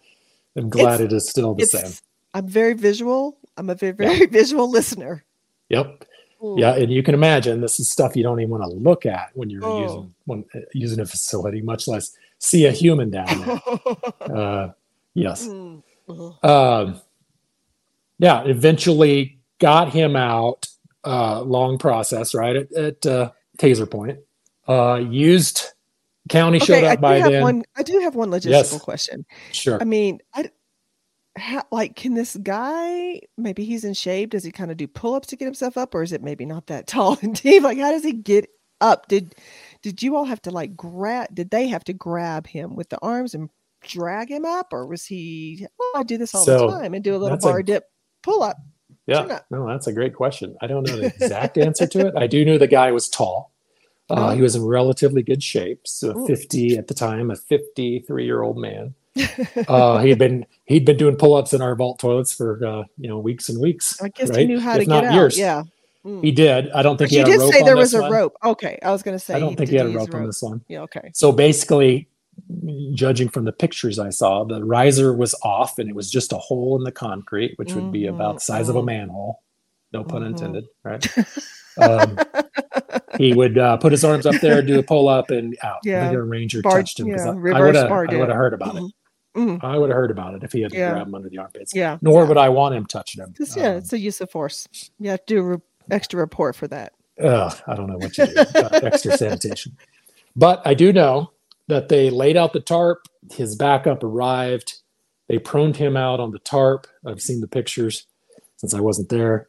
I'm 0.55 0.69
glad 0.69 1.01
It's- 1.01 1.11
it 1.11 1.15
is 1.17 1.29
still 1.29 1.53
the 1.53 1.65
same. 1.65 1.91
I'm 2.33 2.47
very 2.47 2.73
visual. 2.73 3.37
I'm 3.57 3.69
a 3.69 3.75
very, 3.75 3.91
very 3.91 4.25
visual 4.39 4.69
listener. 4.69 5.23
Yep. 5.69 6.05
Mm. 6.41 6.59
Yeah, 6.59 6.75
and 6.75 6.91
you 6.91 7.03
can 7.03 7.13
imagine 7.13 7.59
this 7.61 7.77
is 7.79 7.89
stuff 7.91 8.15
you 8.15 8.23
don't 8.23 8.39
even 8.39 8.51
want 8.51 8.63
to 8.63 8.69
look 8.69 9.05
at 9.05 9.31
when 9.33 9.49
you're 9.49 9.65
Oh. 9.65 9.81
using 9.81 10.15
when 10.25 10.45
uh, 10.55 10.59
using 10.73 10.99
a 11.01 11.05
facility, 11.05 11.61
much 11.61 11.87
less 11.89 12.15
see 12.39 12.65
a 12.65 12.71
human 12.71 13.09
down 13.11 13.27
there. 13.41 13.61
uh, 14.37 14.71
yes. 15.13 15.45
Mm. 15.45 15.83
Ugh. 16.09 16.45
Um, 16.45 17.01
yeah. 18.17 18.43
Eventually 18.45 19.39
got 19.59 19.89
him 19.91 20.15
out. 20.15 20.67
Uh, 21.05 21.41
long 21.41 21.77
process, 21.77 22.33
right? 22.33 22.55
At, 22.55 22.71
at 22.73 23.05
uh, 23.05 23.31
Taser 23.57 23.89
Point. 23.89 24.19
Uh, 24.67 24.95
used 24.95 25.65
county 26.29 26.59
showed 26.59 26.75
Okay, 26.77 26.87
I 26.87 26.93
up 26.93 26.99
do 26.99 27.01
by 27.01 27.17
have 27.17 27.31
then. 27.31 27.41
one. 27.43 27.63
I 27.75 27.83
do 27.83 27.99
have 27.99 28.15
one 28.15 28.29
logistical 28.29 28.49
Yes. 28.49 28.79
question. 28.81 29.25
Sure. 29.51 29.77
I 29.81 29.83
mean, 29.83 30.19
I 30.33 30.49
how, 31.35 31.63
like 31.71 31.95
can 31.95 32.13
this 32.13 32.35
guy 32.37 33.19
maybe 33.37 33.65
he's 33.65 33.83
in 33.83 33.93
shape? 33.93 34.29
Does 34.29 34.43
he 34.43 34.51
kind 34.51 34.71
of 34.71 34.77
do 34.77 34.87
pull-ups 34.87 35.27
to 35.29 35.35
get 35.35 35.45
himself 35.45 35.77
up, 35.77 35.93
or 35.95 36.03
is 36.03 36.11
it 36.13 36.21
maybe 36.23 36.45
not 36.45 36.67
that 36.67 36.87
tall 36.93 37.17
and 37.21 37.35
deep? 37.41 37.63
Like, 37.63 37.77
how 37.79 37.91
does 37.91 38.03
he 38.03 38.13
get 38.13 38.47
up? 38.79 39.07
Did 39.09 39.35
did 39.81 40.01
you 40.01 40.15
all 40.15 40.25
have 40.25 40.41
to 40.43 40.51
like 40.51 40.77
grab? 40.77 41.27
Did 41.33 41.49
they 41.49 41.67
have 41.67 41.83
to 41.85 41.93
grab 41.93 42.47
him 42.47 42.75
with 42.77 42.87
the 42.89 42.99
arms 43.01 43.33
and 43.33 43.49
drag 43.81 44.29
him 44.31 44.45
up, 44.45 44.71
or 44.71 44.85
was 44.85 45.05
he? 45.05 45.65
Oh, 45.81 45.93
I 45.97 46.03
do 46.03 46.17
this 46.17 46.33
all 46.33 46.45
So, 46.45 46.67
the 46.67 46.79
time 46.79 46.93
and 46.93 47.03
do 47.03 47.11
a 47.15 47.17
little 47.17 47.35
that's 47.35 47.43
a- 47.43 47.49
bar 47.49 47.63
dip 47.63 47.89
pull-up. 48.21 48.55
Yeah, 49.07 49.39
no, 49.51 49.67
that's 49.67 49.87
a 49.87 49.93
great 49.93 50.15
question. 50.15 50.55
I 50.61 50.67
don't 50.67 50.87
know 50.87 50.95
the 50.97 51.07
exact 51.07 51.57
answer 51.67 51.85
to 51.87 52.07
it. 52.07 52.13
I 52.15 52.27
do 52.27 52.45
know 52.45 52.57
the 52.57 52.67
guy 52.67 52.91
was 52.91 53.09
tall. 53.09 53.51
Uh, 54.09 54.13
Uh-huh. 54.13 54.35
he 54.35 54.41
was 54.41 54.55
in 54.55 54.63
relatively 54.63 55.23
good 55.23 55.41
shape. 55.41 55.81
So, 55.87 56.17
Ooh. 56.17 56.27
50 56.27 56.77
at 56.77 56.87
the 56.87 56.93
time, 56.93 57.31
a 57.31 57.35
53 57.35 58.25
year 58.25 58.41
old 58.41 58.57
man. 58.57 58.93
uh, 59.67 59.99
he 59.99 60.09
had 60.09 60.17
been 60.19 60.45
he'd 60.65 60.85
been 60.85 60.97
doing 60.97 61.15
pull-ups 61.15 61.53
in 61.53 61.61
our 61.61 61.75
vault 61.75 61.99
toilets 61.99 62.33
for 62.33 62.65
uh, 62.65 62.83
you 62.97 63.07
know 63.07 63.19
weeks 63.19 63.47
and 63.49 63.61
weeks. 63.61 64.01
I 64.01 64.09
guess 64.09 64.29
right? 64.29 64.39
he 64.39 64.45
knew 64.45 64.59
how 64.59 64.73
If 64.73 64.79
to 64.79 64.85
get 64.85 65.03
out. 65.05 65.13
years. 65.13 65.37
Yeah. 65.37 65.63
Mm. 66.05 66.23
He 66.23 66.31
did. 66.31 66.69
I 66.71 66.81
don't 66.81 66.97
think 66.97 67.11
But 67.11 67.11
he 67.11 67.17
you 67.17 67.21
had 67.23 67.29
a 67.29 67.31
did 67.33 67.39
rope 67.41 67.53
say 67.53 67.61
there 67.63 67.77
was 67.77 67.93
a 67.93 68.01
one. 68.01 68.11
rope. 68.11 68.35
Okay, 68.43 68.79
I 68.81 68.91
was 68.91 69.03
going 69.03 69.17
to 69.17 69.23
say. 69.23 69.35
I 69.35 69.39
don't 69.39 69.55
think 69.55 69.69
he 69.69 69.75
had 69.77 69.85
a 69.85 69.89
use 69.89 69.99
rope 69.99 70.15
on 70.15 70.25
this 70.25 70.41
one. 70.41 70.61
Yeah. 70.67 70.81
Okay. 70.81 71.11
So 71.13 71.31
basically, 71.31 72.07
judging 72.93 73.29
from 73.29 73.45
the 73.45 73.51
pictures 73.51 73.99
I 73.99 74.09
saw, 74.09 74.43
the 74.43 74.63
riser 74.63 75.13
was 75.13 75.35
off 75.43 75.79
and 75.79 75.89
it 75.89 75.95
was 75.95 76.09
just 76.11 76.31
a 76.33 76.37
hole 76.37 76.77
in 76.77 76.83
the 76.83 76.91
concrete, 76.91 77.53
which 77.57 77.73
would 77.73 77.91
be 77.91 78.07
about 78.07 78.35
the 78.35 78.39
size 78.41 78.69
of 78.69 78.75
a 78.75 78.81
Mhm. 78.81 78.85
manhole. 78.85 79.39
No 79.91 80.03
pun 80.03 80.21
Mhm. 80.23 80.27
intended, 80.27 80.65
right? 80.83 81.05
um, 81.81 82.17
he 83.17 83.33
would 83.33 83.57
uh, 83.57 83.77
put 83.77 83.91
his 83.91 84.03
arms 84.03 84.25
up 84.25 84.35
there, 84.41 84.61
do 84.61 84.79
a 84.79 84.83
pull 84.83 85.07
up, 85.07 85.29
and 85.29 85.57
out. 85.63 85.79
Yeah. 85.83 86.11
ranger 86.13 86.61
Bar- 86.61 86.73
touched 86.79 86.99
him 86.99 87.07
because 87.07 87.25
yeah, 87.25 87.31
I 87.31 87.61
would 87.61 87.75
have 87.75 87.91
I 87.91 88.15
would 88.17 88.29
have 88.29 88.37
heard 88.37 88.53
about 88.53 88.75
it. 88.75 88.83
Mm. 89.35 89.63
I 89.63 89.77
would 89.77 89.89
have 89.89 89.95
heard 89.97 90.11
about 90.11 90.35
it 90.35 90.43
if 90.43 90.51
he 90.51 90.61
had 90.61 90.71
Yeah. 90.73 90.91
grab 90.91 91.07
him 91.07 91.15
under 91.15 91.29
the 91.29 91.39
armpits. 91.39 91.73
Yeah. 91.75 91.97
Nor 92.01 92.21
yeah. 92.23 92.27
would 92.27 92.37
I 92.37 92.49
want 92.49 92.75
him 92.75 92.85
touching 92.85 93.23
him. 93.23 93.33
Just, 93.35 93.57
yeah, 93.57 93.69
Um, 93.71 93.77
it's 93.77 93.91
a 93.93 93.99
use 93.99 94.21
of 94.21 94.29
force. 94.29 94.67
You 94.99 95.09
have 95.09 95.25
to 95.25 95.35
do 95.35 95.41
re- 95.41 95.57
extra 95.89 96.19
report 96.19 96.55
for 96.55 96.67
that. 96.67 96.93
Ugh, 97.21 97.53
I 97.67 97.75
don't 97.75 97.87
know 97.87 97.97
what 97.97 98.15
you 98.17 98.25
do. 98.27 98.33
uh, 98.37 98.69
extra 98.83 99.17
sanitation. 99.17 99.75
But 100.35 100.61
I 100.65 100.73
do 100.75 100.91
know 100.93 101.31
that 101.67 101.89
they 101.89 102.09
laid 102.09 102.37
out 102.37 102.53
the 102.53 102.59
tarp. 102.59 103.07
His 103.31 103.55
backup 103.55 104.03
arrived. 104.03 104.81
They 105.27 105.39
proned 105.39 105.77
him 105.77 105.95
out 105.95 106.19
on 106.19 106.31
the 106.31 106.39
tarp. 106.39 106.87
I've 107.05 107.21
seen 107.21 107.39
the 107.39 107.47
pictures 107.47 108.07
since 108.57 108.73
I 108.73 108.79
wasn't 108.79 109.09
there. 109.09 109.47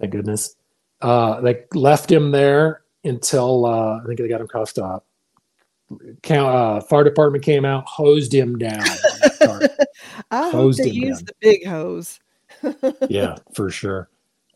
Thank 0.00 0.12
goodness. 0.12 0.56
Uh, 1.00 1.40
they 1.40 1.64
left 1.74 2.10
him 2.10 2.30
there 2.30 2.82
until 3.04 3.66
uh, 3.66 4.00
I 4.00 4.06
think 4.06 4.18
they 4.18 4.28
got 4.28 4.40
him 4.40 4.48
cuffed 4.48 4.78
up. 4.78 5.06
Count, 6.22 6.54
uh, 6.54 6.80
fire 6.80 7.04
department 7.04 7.44
came 7.44 7.64
out, 7.64 7.84
hosed 7.86 8.32
him 8.32 8.58
down. 8.58 8.80
on 8.80 8.86
that 8.86 9.36
tarp. 9.42 9.88
I 10.30 10.50
hope 10.50 10.76
they 10.76 10.88
him 10.88 10.94
use 10.94 11.22
the 11.22 11.34
big 11.40 11.66
hose. 11.66 12.18
yeah, 13.08 13.36
for 13.54 13.70
sure. 13.70 14.08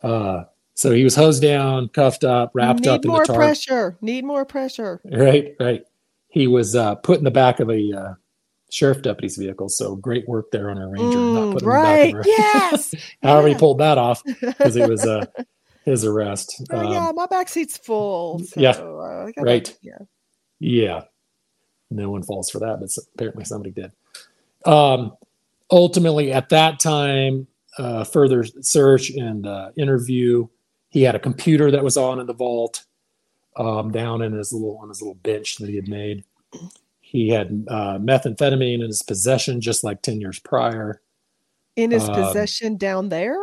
Uh, 0.02 0.44
so 0.74 0.92
he 0.92 1.04
was 1.04 1.14
hosed 1.14 1.42
down, 1.42 1.88
cuffed 1.88 2.24
up, 2.24 2.52
wrapped 2.54 2.80
Need 2.80 2.88
up 2.88 3.04
in 3.04 3.10
the 3.10 3.16
tarp. 3.18 3.28
Need 3.28 3.34
more 3.34 3.38
pressure. 3.38 3.98
Need 4.00 4.24
more 4.24 4.44
pressure. 4.44 5.00
Right, 5.04 5.54
right. 5.58 5.84
He 6.36 6.46
was 6.48 6.76
uh, 6.76 6.96
put 6.96 7.16
in 7.16 7.24
the 7.24 7.30
back 7.30 7.60
of 7.60 7.70
a 7.70 7.92
uh, 7.98 8.14
sheriff 8.70 9.00
deputy's 9.00 9.38
vehicle. 9.38 9.70
So 9.70 9.96
great 9.96 10.28
work 10.28 10.50
there 10.50 10.68
on 10.68 10.76
our 10.76 10.90
ranger, 10.90 11.18
not 11.30 11.48
Mm, 11.48 11.52
putting 11.52 11.68
right. 11.70 12.10
him 12.10 12.16
back 12.18 12.26
Yes. 12.26 12.94
However, 13.22 13.48
he 13.48 13.54
pulled 13.54 13.78
that 13.78 13.96
off 13.96 14.22
because 14.22 14.76
it 14.76 14.86
was 14.86 15.06
uh, 15.06 15.24
his 15.86 16.04
arrest. 16.04 16.62
Oh, 16.70 16.78
Um, 16.78 16.92
yeah, 16.92 17.10
my 17.14 17.24
back 17.24 17.48
seat's 17.48 17.78
full. 17.78 18.40
So, 18.40 18.60
yeah, 18.60 18.72
uh, 18.72 19.30
right. 19.38 19.74
Yeah. 19.80 19.96
Yeah. 20.60 21.04
No 21.90 22.10
one 22.10 22.22
falls 22.22 22.50
for 22.50 22.58
that, 22.58 22.80
but 22.80 22.90
apparently 23.14 23.46
somebody 23.46 23.70
did. 23.70 23.92
Um, 24.66 25.12
ultimately, 25.70 26.34
at 26.34 26.50
that 26.50 26.80
time, 26.80 27.46
uh, 27.78 28.04
further 28.04 28.44
search 28.60 29.08
and 29.08 29.46
uh, 29.46 29.70
interview, 29.78 30.48
he 30.90 31.00
had 31.00 31.14
a 31.14 31.18
computer 31.18 31.70
that 31.70 31.82
was 31.82 31.96
on 31.96 32.20
in 32.20 32.26
the 32.26 32.34
vault, 32.34 32.84
um, 33.56 33.90
down 33.90 34.22
in 34.22 34.32
his 34.32 34.52
little 34.52 34.78
on 34.82 34.88
his 34.88 35.00
little 35.00 35.14
bench 35.16 35.56
that 35.56 35.68
he 35.68 35.76
had 35.76 35.88
made. 35.88 36.24
He 37.00 37.28
had 37.28 37.64
uh, 37.68 37.98
methamphetamine 37.98 38.74
in 38.80 38.80
his 38.86 39.02
possession, 39.02 39.60
just 39.60 39.84
like 39.84 40.02
ten 40.02 40.20
years 40.20 40.38
prior. 40.38 41.00
In 41.76 41.90
his 41.90 42.08
Um, 42.08 42.14
possession 42.14 42.76
down 42.76 43.08
there, 43.10 43.36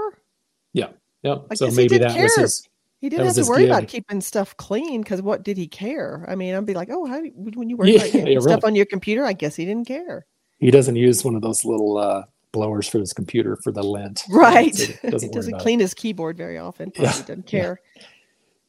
Yeah. 0.73 0.89
Yep. 1.21 1.45
I 1.51 1.55
so 1.55 1.67
he 1.67 1.75
maybe 1.75 1.97
that 1.99 2.07
was 2.19 2.33
care. 2.35 2.43
his. 2.43 2.67
he 2.99 3.07
didn't 3.09 3.27
have 3.27 3.35
to 3.35 3.45
worry 3.45 3.65
about 3.67 3.87
keeping 3.87 4.19
stuff 4.21 4.57
clean 4.57 5.01
because 5.01 5.21
what 5.21 5.43
did 5.43 5.55
he 5.55 5.67
care? 5.67 6.25
I 6.27 6.35
mean, 6.35 6.53
I'd 6.55 6.65
be 6.65 6.73
like, 6.73 6.89
oh, 6.91 7.05
how 7.05 7.21
do 7.21 7.31
when 7.35 7.69
you 7.69 7.77
worry 7.77 7.93
Yeah, 7.93 8.03
about 8.03 8.27
yeah, 8.27 8.39
stuff 8.39 8.63
right. 8.63 8.63
on 8.65 8.75
your 8.75 8.85
computer? 8.87 9.23
I 9.23 9.33
guess 9.33 9.55
he 9.55 9.65
didn't 9.65 9.87
care. 9.87 10.25
He 10.59 10.71
doesn't 10.71 10.95
use 10.95 11.23
one 11.23 11.35
of 11.35 11.41
those 11.41 11.63
little 11.63 11.97
uh, 11.97 12.23
blowers 12.51 12.87
for 12.89 12.97
his 12.99 13.13
computer 13.13 13.55
for 13.63 13.71
the 13.71 13.83
lint. 13.83 14.23
Right. 14.29 14.75
So 14.75 14.87
he 14.87 14.93
he 15.03 15.09
doesn't 15.09 15.29
worry 15.29 15.33
doesn't 15.35 15.53
about 15.53 15.61
it. 15.61 15.63
clean 15.63 15.79
his 15.79 15.93
keyboard 15.93 16.35
very 16.37 16.57
often. 16.57 16.91
Yeah, 16.95 17.03
Probably 17.03 17.21
doesn't 17.21 17.53
yeah. 17.53 17.59
care. 17.61 17.81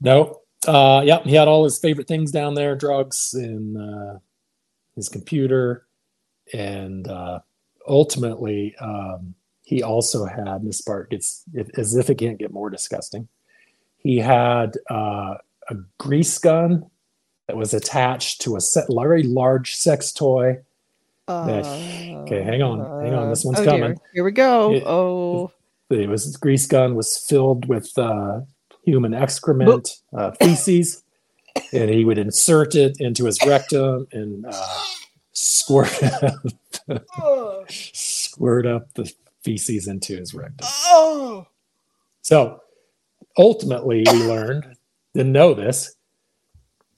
No. 0.00 0.40
Uh, 0.66 1.02
yep, 1.04 1.24
he 1.24 1.34
had 1.34 1.48
all 1.48 1.64
his 1.64 1.78
favorite 1.78 2.08
things 2.08 2.30
down 2.30 2.54
there, 2.54 2.74
drugs 2.76 3.34
and 3.34 3.76
uh, 3.76 4.18
his 4.96 5.08
computer. 5.08 5.86
And 6.52 7.08
uh, 7.08 7.40
ultimately, 7.88 8.74
um, 8.80 9.34
he 9.62 9.82
also 9.82 10.24
had, 10.26 10.64
this 10.64 10.80
part 10.82 11.10
gets 11.10 11.42
as 11.76 11.96
if 11.96 12.10
it 12.10 12.16
can't 12.16 12.38
get 12.38 12.52
more 12.52 12.70
disgusting. 12.70 13.28
He 13.98 14.18
had 14.18 14.76
uh, 14.90 15.34
a 15.70 15.74
grease 15.98 16.38
gun 16.38 16.90
that 17.46 17.56
was 17.56 17.72
attached 17.74 18.42
to 18.42 18.56
a 18.56 18.60
set, 18.60 18.84
very 18.90 19.22
large 19.22 19.74
sex 19.74 20.12
toy. 20.12 20.58
uh 21.28 21.46
okay, 22.24 22.42
hang 22.42 22.62
on, 22.62 23.02
hang 23.02 23.14
on, 23.14 23.30
this 23.30 23.44
one's 23.44 23.60
oh 23.60 23.64
dear. 23.64 23.70
coming. 23.70 24.00
Here 24.12 24.24
we 24.24 24.32
go. 24.32 24.74
It- 24.74 24.82
oh, 24.86 25.50
It 25.90 26.08
was 26.08 26.24
his 26.24 26.36
grease 26.36 26.66
gun 26.66 26.94
was 26.94 27.16
filled 27.16 27.66
with 27.66 27.96
uh, 27.98 28.40
human 28.84 29.14
excrement, 29.14 30.00
uh, 30.16 30.32
feces, 30.32 31.02
and 31.72 31.90
he 31.90 32.04
would 32.04 32.18
insert 32.18 32.74
it 32.74 32.96
into 33.00 33.24
his 33.24 33.38
rectum 33.46 34.06
and 34.12 34.46
uh, 34.46 34.82
squirt 35.32 35.98
oh, 37.18 37.64
squirt 37.68 38.66
up 38.66 38.92
the 38.94 39.12
feces 39.42 39.86
into 39.86 40.16
his 40.16 40.34
rectum. 40.34 40.68
oh. 40.86 41.46
So 42.22 42.60
ultimately, 43.36 44.04
we 44.10 44.24
learned 44.24 44.76
didn't 45.14 45.32
know 45.32 45.54
this 45.54 45.94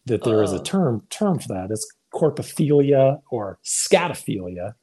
that 0.07 0.23
there 0.23 0.43
is 0.43 0.53
a 0.53 0.63
term 0.63 1.05
term 1.11 1.39
for 1.39 1.49
that. 1.49 1.71
It's 1.71 1.87
corpophilia 2.15 3.21
or 3.31 3.59
scatophilia. 3.65 4.75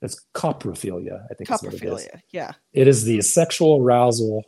It's 0.00 0.24
coprophilia, 0.34 1.24
I 1.30 1.34
think 1.34 1.50
is 1.50 1.62
what 1.62 1.74
it 1.74 1.82
is. 1.82 2.06
Coprophilia. 2.06 2.20
Yeah. 2.30 2.52
It 2.72 2.86
is 2.86 3.04
the 3.04 3.20
sexual 3.20 3.82
arousal 3.82 4.44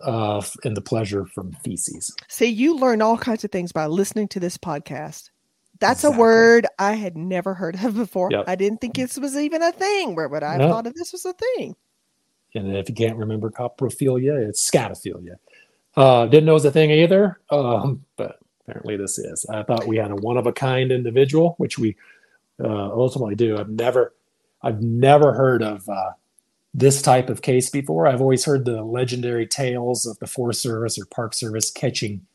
uh, 0.00 0.42
and 0.64 0.76
the 0.76 0.80
pleasure 0.80 1.26
from 1.26 1.52
feces. 1.64 2.14
See, 2.28 2.46
you 2.46 2.76
learn 2.76 3.02
all 3.02 3.16
kinds 3.16 3.44
of 3.44 3.50
things 3.50 3.72
by 3.72 3.86
listening 3.86 4.28
to 4.28 4.40
this 4.40 4.56
podcast. 4.58 5.30
That's 5.80 6.04
Exactly. 6.04 6.16
a 6.16 6.20
word 6.20 6.66
I 6.78 6.92
had 6.94 7.16
never 7.16 7.54
heard 7.54 7.82
of 7.82 7.94
before. 7.94 8.30
Yep. 8.30 8.44
I 8.46 8.54
didn't 8.54 8.80
think 8.80 8.94
this 8.94 9.18
was 9.18 9.36
even 9.36 9.62
a 9.62 9.72
thing. 9.72 10.14
Where 10.14 10.28
would 10.28 10.42
I 10.42 10.52
have 10.52 10.70
thought 10.70 10.86
of 10.86 10.94
this 10.94 11.12
was 11.12 11.24
a 11.24 11.32
thing? 11.32 11.74
And 12.54 12.76
if 12.76 12.88
you 12.88 12.94
can't 12.94 13.16
remember 13.18 13.50
coprophilia, 13.50 14.48
it's 14.48 14.70
scatophilia. 14.70 15.36
Uh, 15.96 16.26
didn't 16.26 16.46
know 16.46 16.52
it 16.52 16.54
was 16.54 16.64
a 16.64 16.70
thing 16.70 16.90
either, 16.90 17.40
um, 17.50 18.04
but 18.16 18.38
apparently 18.62 18.96
this 18.96 19.18
is. 19.18 19.44
I 19.46 19.62
thought 19.62 19.86
we 19.86 19.96
had 19.96 20.10
a 20.10 20.16
one 20.16 20.36
of 20.36 20.46
a 20.46 20.52
kind 20.52 20.92
individual, 20.92 21.54
which 21.58 21.78
we 21.78 21.96
uh, 22.62 22.90
ultimately 22.90 23.34
do. 23.34 23.58
I've 23.58 23.68
never, 23.68 24.14
I've 24.62 24.80
never 24.82 25.32
heard 25.32 25.62
of 25.62 25.88
uh, 25.88 26.12
this 26.74 27.00
type 27.00 27.30
of 27.30 27.40
case 27.42 27.70
before. 27.70 28.06
I've 28.06 28.20
always 28.20 28.44
heard 28.44 28.64
the 28.64 28.82
legendary 28.82 29.46
tales 29.46 30.06
of 30.06 30.18
the 30.18 30.26
Forest 30.26 30.60
Service 30.60 30.98
or 30.98 31.06
Park 31.06 31.32
Service 31.34 31.70
catching 31.70 32.26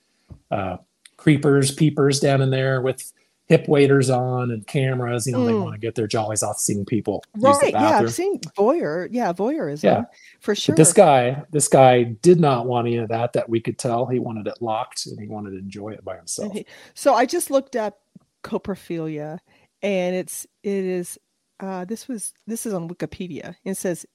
uh, 0.49 0.77
creepers, 1.17 1.73
peepers 1.73 2.19
down 2.19 2.41
in 2.41 2.49
there 2.49 2.81
with 2.81 3.11
hip 3.47 3.67
waders 3.67 4.09
on 4.09 4.51
and 4.51 4.65
cameras. 4.67 5.25
You 5.27 5.33
know, 5.33 5.45
they 5.45 5.51
Mm. 5.53 5.63
want 5.63 5.73
to 5.73 5.79
get 5.79 5.95
their 5.95 6.07
jollies 6.07 6.43
off 6.43 6.57
seeing 6.59 6.85
people 6.85 7.23
Right. 7.35 7.71
Yeah. 7.73 7.99
I've 7.99 8.13
seen 8.13 8.39
voyeur. 8.57 9.09
Yeah. 9.11 9.33
Voyeurism. 9.33 9.83
Yeah. 9.83 10.03
For 10.39 10.53
sure. 10.55 10.73
But 10.73 10.77
this 10.77 10.93
guy, 10.93 11.43
this 11.51 11.67
guy 11.67 12.03
did 12.03 12.39
not 12.39 12.67
want 12.67 12.87
any 12.87 12.97
of 12.97 13.09
that. 13.09 13.33
That 13.33 13.49
we 13.49 13.59
could 13.59 13.77
tell. 13.79 14.05
He 14.05 14.19
wanted 14.19 14.47
it 14.47 14.61
locked, 14.61 15.07
and 15.07 15.19
he 15.19 15.27
wanted 15.27 15.51
to 15.51 15.57
enjoy 15.57 15.89
it 15.89 16.05
by 16.05 16.15
himself. 16.15 16.55
So 16.93 17.15
I 17.15 17.25
just 17.25 17.49
looked 17.51 17.75
up 17.75 17.99
coprophilia 18.43 19.39
and 19.81 20.15
it's 20.15 20.45
it 20.63 20.71
is 20.85 21.17
uh 21.59 21.83
this 21.85 22.07
was 22.07 22.33
this 22.47 22.65
is 22.65 22.73
on 22.73 22.87
Wikipedia. 22.89 23.55
It 23.65 23.75
says 23.75 24.05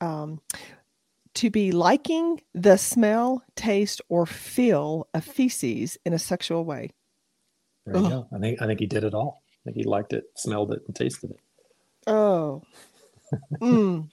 um 0.00 0.40
to 1.34 1.50
be 1.50 1.72
liking 1.72 2.40
the 2.54 2.76
smell, 2.76 3.42
taste, 3.56 4.00
or 4.08 4.26
feel 4.26 5.08
of 5.14 5.24
feces 5.24 5.98
in 6.04 6.12
a 6.12 6.18
sexual 6.18 6.64
way. 6.64 6.90
There 7.86 7.96
you 7.96 8.08
go. 8.08 8.28
I 8.34 8.38
think 8.38 8.62
I 8.62 8.66
think 8.66 8.80
he 8.80 8.86
did 8.86 9.04
it 9.04 9.14
all. 9.14 9.42
I 9.46 9.60
think 9.66 9.76
he 9.76 9.84
liked 9.84 10.12
it, 10.12 10.24
smelled 10.36 10.72
it, 10.72 10.82
and 10.86 10.94
tasted 10.96 11.30
it. 11.32 11.40
Oh. 12.06 12.62
Mm. 13.62 14.10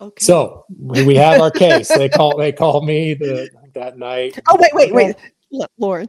Okay. 0.00 0.24
So 0.24 0.64
we 0.78 1.02
we 1.02 1.14
have 1.16 1.40
our 1.40 1.50
case. 1.50 1.92
They 1.92 2.08
call 2.08 2.38
they 2.38 2.52
called 2.52 2.84
me 2.86 3.14
the 3.14 3.50
that 3.74 3.98
night. 3.98 4.38
Oh 4.48 4.56
wait, 4.60 4.72
wait, 4.74 4.94
wait, 4.94 5.16
L- 5.54 5.66
Loren. 5.78 6.08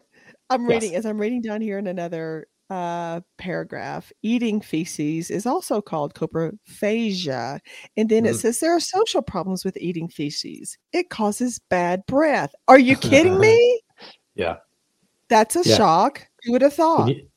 I'm 0.50 0.66
Yes. 0.68 0.84
reading 0.84 0.96
as 0.96 1.06
I'm 1.06 1.20
reading 1.20 1.42
down 1.42 1.62
here 1.62 1.78
in 1.78 1.88
another 1.88 2.48
uh, 2.70 3.22
paragraph. 3.38 4.12
Eating 4.24 4.60
feces 4.62 5.30
is 5.32 5.46
also 5.46 5.82
called 5.82 6.14
coprophagia, 6.14 7.60
and 7.96 8.10
then 8.10 8.26
it 8.26 8.36
Mm. 8.36 8.40
says 8.40 8.60
there 8.60 8.76
are 8.76 8.80
social 8.80 9.22
problems 9.22 9.64
with 9.66 9.78
eating 9.78 10.08
feces. 10.08 10.78
It 10.94 11.10
causes 11.10 11.60
bad 11.70 12.06
breath. 12.08 12.54
Are 12.68 12.80
you 12.80 12.96
kidding 12.98 13.40
me? 13.40 13.82
Yeah. 14.36 14.58
That's 15.30 15.56
a 15.56 15.64
Yeah. 15.66 15.76
shock. 15.78 16.28
Who 16.44 16.52
would 16.54 16.62
have 16.62 16.76
Can 16.76 16.78
thought? 16.86 17.10
you, 17.10 17.28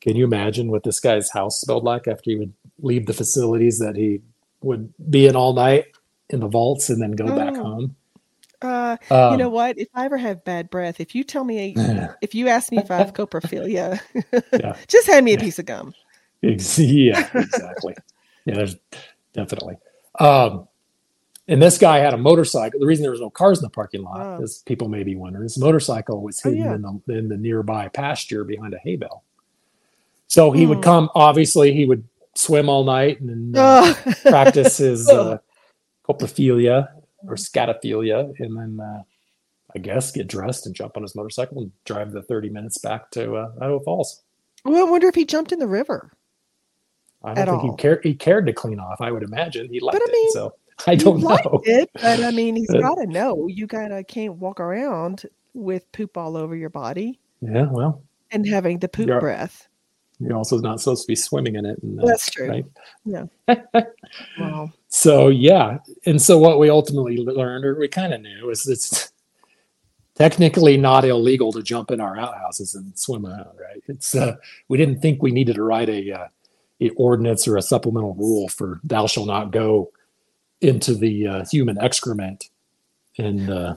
can 0.00 0.16
you 0.16 0.24
imagine 0.24 0.70
what 0.70 0.84
this 0.84 1.00
guy's 1.00 1.30
house 1.30 1.60
smelled 1.60 1.84
like 1.84 2.06
after 2.06 2.30
he 2.30 2.36
would 2.36 2.52
leave 2.80 3.06
the 3.06 3.12
facilities 3.14 3.78
that 3.78 3.96
he 3.96 4.20
would 4.62 4.92
be 5.10 5.26
in 5.26 5.36
all 5.36 5.52
night 5.52 5.86
in 6.30 6.40
the 6.40 6.48
vaults 6.48 6.88
and 6.90 7.00
then 7.02 7.12
go 7.12 7.26
back 7.36 7.54
Oh. 7.56 7.62
home? 7.62 7.96
Uh, 8.62 8.96
Um, 9.10 9.32
you 9.32 9.36
know 9.38 9.48
what? 9.48 9.78
If 9.78 9.88
I 9.94 10.04
ever 10.06 10.16
have 10.16 10.44
bad 10.44 10.70
breath, 10.70 11.00
if 11.00 11.14
you 11.14 11.24
tell 11.24 11.44
me, 11.44 11.74
a, 11.76 12.16
if 12.22 12.34
you 12.34 12.48
ask 12.48 12.70
me 12.72 12.78
if 12.78 12.90
I 12.90 12.96
have 12.96 13.12
coprophilia, 13.12 14.00
Yeah. 14.52 14.76
just 14.88 15.06
hand 15.06 15.24
me 15.24 15.34
a 15.34 15.38
piece 15.38 15.58
of 15.58 15.66
gum. 15.66 15.94
Ex- 16.42 16.78
yeah, 16.78 17.28
exactly. 17.34 17.94
yeah, 18.44 18.54
there's 18.54 18.76
definitely. 19.32 19.76
Um, 20.18 20.68
and 21.48 21.62
this 21.62 21.78
guy 21.78 21.98
had 21.98 22.12
a 22.14 22.16
motorcycle. 22.18 22.80
The 22.80 22.86
reason 22.86 23.02
there 23.02 23.12
was 23.12 23.20
no 23.20 23.30
cars 23.30 23.58
in 23.58 23.62
the 23.62 23.70
parking 23.70 24.02
lot, 24.02 24.20
Oh. 24.20 24.42
as 24.42 24.62
people 24.66 24.88
may 24.88 25.02
be 25.04 25.14
wondering, 25.14 25.44
his 25.44 25.58
motorcycle 25.58 26.22
was 26.22 26.40
Oh, 26.44 26.50
hidden 26.50 26.64
yeah. 26.64 26.74
in, 26.74 27.02
the, 27.06 27.18
in 27.18 27.28
the 27.28 27.36
nearby 27.36 27.88
pasture 27.88 28.42
behind 28.44 28.74
a 28.74 28.78
hay 28.78 28.96
bale. 28.96 29.22
So 30.28 30.50
he 30.50 30.66
would 30.66 30.78
Hmm. 30.78 30.82
come. 30.82 31.10
Obviously, 31.14 31.72
he 31.72 31.84
would 31.84 32.02
swim 32.34 32.68
all 32.68 32.84
night 32.84 33.20
and 33.20 33.56
uh, 33.56 33.94
Oh. 34.06 34.12
practice 34.24 34.78
his 34.78 35.08
uh, 35.08 35.38
coprophilia 36.08 36.88
or 37.28 37.36
scatophilia, 37.36 38.32
and 38.38 38.56
then 38.56 38.78
uh, 38.80 39.02
I 39.74 39.78
guess 39.78 40.12
get 40.12 40.28
dressed 40.28 40.66
and 40.66 40.74
jump 40.74 40.96
on 40.96 41.02
his 41.02 41.14
motorcycle 41.14 41.60
and 41.60 41.72
drive 41.84 42.12
the 42.12 42.22
thirty 42.22 42.48
minutes 42.48 42.78
back 42.78 43.10
to 43.12 43.36
uh, 43.36 43.52
Idaho 43.56 43.80
Falls. 43.80 44.22
well, 44.64 44.86
I 44.86 44.90
wonder 44.90 45.08
if 45.08 45.14
he 45.14 45.24
jumped 45.24 45.52
in 45.52 45.58
the 45.58 45.66
river. 45.66 46.12
I 47.24 47.34
don't 47.34 47.46
think 47.46 47.64
all. 47.64 47.76
he 47.76 47.82
cared. 47.82 48.04
He 48.04 48.14
cared 48.14 48.46
to 48.46 48.52
clean 48.52 48.78
off. 48.78 49.00
I 49.00 49.10
would 49.10 49.22
imagine 49.22 49.68
he 49.70 49.80
liked 49.80 49.96
I 50.00 50.06
it. 50.08 50.32
So 50.32 50.54
I 50.86 50.94
don't 50.94 51.20
know. 51.20 51.62
it, 51.64 51.90
but 51.94 52.22
I 52.22 52.30
mean, 52.30 52.56
he's 52.56 52.70
got 52.72 52.96
to 52.96 53.06
know. 53.06 53.46
You 53.48 53.66
gotta 53.66 54.04
can't 54.04 54.36
walk 54.36 54.60
around 54.60 55.24
with 55.54 55.90
poop 55.92 56.16
all 56.16 56.36
over 56.36 56.54
your 56.54 56.68
body 56.68 57.18
Yeah, 57.40 57.66
well, 57.70 58.02
and 58.30 58.46
having 58.46 58.78
the 58.78 58.88
poop 58.88 59.08
breath. 59.20 59.68
You're 60.18 60.36
also 60.36 60.58
not 60.58 60.80
supposed 60.80 61.02
to 61.02 61.08
be 61.08 61.16
swimming 61.16 61.56
in 61.56 61.66
it. 61.66 61.82
And, 61.82 62.00
uh, 62.00 62.06
That's 62.06 62.30
true. 62.30 62.48
right? 62.48 62.66
Wow. 64.38 64.72
So 64.88 65.28
yeah, 65.28 65.78
and 66.06 66.20
so 66.20 66.38
what 66.38 66.58
we 66.58 66.70
ultimately 66.70 67.18
learned, 67.18 67.64
or 67.64 67.78
we 67.78 67.88
kind 67.88 68.14
of 68.14 68.22
knew, 68.22 68.48
is 68.50 68.66
it's 68.66 69.12
technically 70.14 70.76
not 70.76 71.04
illegal 71.04 71.52
to 71.52 71.62
jump 71.62 71.90
in 71.90 72.00
our 72.00 72.16
outhouses 72.16 72.74
and 72.74 72.98
swim 72.98 73.26
around. 73.26 73.58
Right? 73.58 73.82
It's 73.88 74.14
uh, 74.14 74.36
we 74.68 74.78
didn't 74.78 75.00
think 75.00 75.22
we 75.22 75.32
needed 75.32 75.56
to 75.56 75.62
write 75.62 75.88
a, 75.88 76.12
uh, 76.12 76.28
a 76.80 76.90
ordinance 76.90 77.46
or 77.46 77.56
a 77.56 77.62
supplemental 77.62 78.14
rule 78.14 78.48
for 78.48 78.80
thou 78.84 79.06
shall 79.06 79.26
not 79.26 79.50
go 79.50 79.90
into 80.60 80.94
the 80.94 81.26
uh, 81.26 81.44
human 81.44 81.78
excrement 81.78 82.48
and 83.18 83.50
uh, 83.50 83.74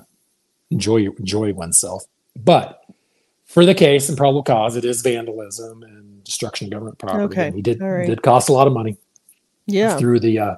enjoy 0.70 1.08
enjoy 1.18 1.54
oneself. 1.54 2.06
But 2.36 2.82
for 3.50 3.66
the 3.66 3.74
case 3.74 4.08
and 4.10 4.18
probable 4.18 4.44
cause, 4.44 4.76
it 4.76 4.86
is 4.86 5.02
vandalism 5.02 5.82
and 5.84 6.24
destruction 6.24 6.68
of 6.68 6.72
government 6.72 7.00
property. 7.00 7.24
Okay, 7.24 7.48
and 7.48 7.56
he 7.56 7.62
did 7.64 7.82
right. 7.82 8.06
did 8.06 8.22
cost 8.22 8.48
a 8.48 8.54
lot 8.54 8.68
of 8.68 8.74
money 8.74 8.96
Yeah. 9.66 9.98
through 9.98 10.20
the 10.20 10.38
uh, 10.40 10.56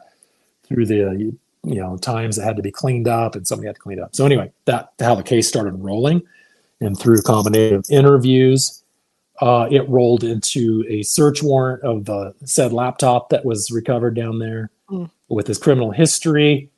through 0.67 0.85
the 0.87 1.09
uh, 1.09 1.11
you 1.13 1.37
know 1.63 1.95
times 1.97 2.37
it 2.37 2.43
had 2.43 2.57
to 2.57 2.61
be 2.61 2.71
cleaned 2.71 3.07
up 3.07 3.35
and 3.35 3.47
somebody 3.47 3.67
had 3.67 3.75
to 3.75 3.81
clean 3.81 3.97
it 3.97 4.01
up. 4.01 4.13
So 4.15 4.25
anyway, 4.25 4.51
that 4.65 4.91
how 4.99 5.15
the 5.15 5.23
case 5.23 5.47
started 5.47 5.71
rolling, 5.75 6.21
and 6.81 6.99
through 6.99 7.19
a 7.19 7.21
combination 7.21 7.77
of 7.77 7.85
interviews, 7.89 8.83
uh, 9.39 9.67
it 9.71 9.87
rolled 9.87 10.25
into 10.25 10.83
a 10.89 11.01
search 11.03 11.41
warrant 11.41 11.83
of 11.83 12.03
the 12.05 12.33
said 12.43 12.73
laptop 12.73 13.29
that 13.29 13.45
was 13.45 13.71
recovered 13.71 14.15
down 14.15 14.39
there 14.39 14.69
Mm. 14.91 15.09
with 15.29 15.47
his 15.47 15.57
criminal 15.57 15.91
history. 15.91 16.69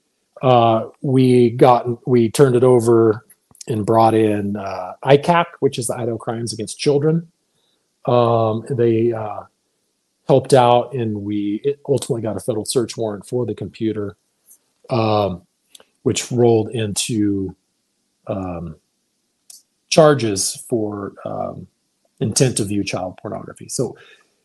Uh, 0.43 0.89
we 1.01 1.49
got 1.49 2.07
we 2.07 2.29
turned 2.29 2.55
it 2.55 2.63
over 2.63 3.22
and 3.67 3.85
brought 3.85 4.13
in 4.13 4.55
uh, 4.57 4.93
ICAC, 5.03 5.45
which 5.59 5.77
is 5.79 5.87
the 5.87 5.95
Idaho 5.95 6.17
Crimes 6.17 6.53
Against 6.53 6.79
Children. 6.79 7.31
Um, 8.05 8.65
they 8.69 9.13
uh, 9.13 9.43
helped 10.27 10.53
out 10.53 10.93
and 10.93 11.23
we 11.23 11.75
ultimately 11.87 12.21
got 12.21 12.37
a 12.37 12.39
federal 12.39 12.65
search 12.65 12.97
warrant 12.97 13.25
for 13.25 13.45
the 13.45 13.55
computer 13.55 14.15
um, 14.89 15.43
which 16.03 16.31
rolled 16.31 16.69
into 16.71 17.55
um, 18.27 18.75
charges 19.89 20.55
for 20.69 21.13
um, 21.25 21.67
intent 22.19 22.57
to 22.57 22.65
view 22.65 22.83
child 22.83 23.17
pornography 23.21 23.69
so 23.69 23.95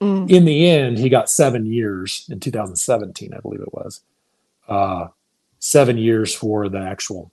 Mm. 0.00 0.30
in 0.30 0.44
the 0.44 0.70
end 0.70 0.96
he 0.96 1.08
got 1.08 1.28
seven 1.28 1.66
years 1.66 2.24
in 2.30 2.38
2017 2.38 3.34
i 3.34 3.40
believe 3.40 3.60
it 3.60 3.74
was 3.74 4.02
uh, 4.68 5.08
seven 5.58 5.98
years 5.98 6.32
for 6.32 6.68
the 6.68 6.78
actual 6.78 7.32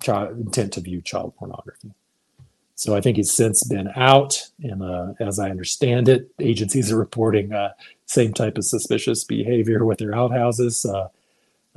child 0.00 0.38
intent 0.38 0.72
to 0.72 0.80
view 0.80 1.00
child 1.00 1.34
pornography 1.36 1.92
so 2.82 2.96
I 2.96 3.00
think 3.00 3.16
he's 3.16 3.32
since 3.32 3.62
been 3.62 3.90
out, 3.94 4.50
and 4.60 4.82
uh, 4.82 5.12
as 5.20 5.38
I 5.38 5.50
understand 5.50 6.08
it, 6.08 6.28
agencies 6.40 6.90
are 6.90 6.96
reporting 6.96 7.52
uh, 7.52 7.74
same 8.06 8.32
type 8.34 8.58
of 8.58 8.64
suspicious 8.64 9.22
behavior 9.22 9.84
with 9.84 9.98
their 9.98 10.12
outhouses, 10.14 10.84
uh, 10.84 11.06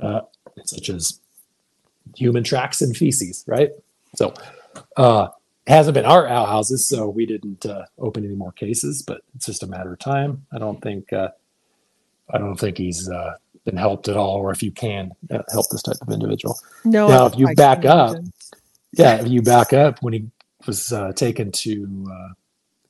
uh, 0.00 0.22
such 0.64 0.88
as 0.88 1.20
human 2.16 2.42
tracks 2.42 2.82
and 2.82 2.96
feces. 2.96 3.44
Right. 3.46 3.70
So 4.16 4.34
uh, 4.96 5.28
hasn't 5.68 5.94
been 5.94 6.06
our 6.06 6.26
outhouses, 6.26 6.88
so 6.88 7.08
we 7.08 7.24
didn't 7.24 7.64
uh, 7.64 7.84
open 8.00 8.24
any 8.24 8.34
more 8.34 8.50
cases. 8.50 9.02
But 9.02 9.20
it's 9.36 9.46
just 9.46 9.62
a 9.62 9.68
matter 9.68 9.92
of 9.92 10.00
time. 10.00 10.44
I 10.52 10.58
don't 10.58 10.82
think 10.82 11.12
I 11.12 11.28
don't 12.32 12.58
think 12.58 12.78
he's 12.78 13.08
been 13.66 13.76
helped 13.76 14.08
at 14.08 14.16
all, 14.16 14.36
or 14.36 14.50
if 14.52 14.62
you 14.62 14.70
can 14.72 15.10
uh, 15.30 15.42
help 15.52 15.66
this 15.70 15.82
type 15.82 15.96
of 16.00 16.08
individual. 16.10 16.58
No. 16.84 17.08
Now, 17.08 17.24
I- 17.24 17.26
if 17.26 17.38
you 17.38 17.48
I 17.48 17.54
back 17.54 17.84
up, 17.84 18.10
imagine. 18.12 18.32
Yeah, 18.92 19.16
if 19.20 19.28
you 19.28 19.42
back 19.42 19.74
up 19.74 19.98
when 20.02 20.14
he 20.14 20.26
was 20.66 20.90
uh, 20.92 21.12
taken 21.12 21.52
to 21.52 22.06
uh, 22.10 22.28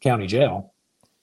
county 0.01 0.29
jail, 0.29 0.73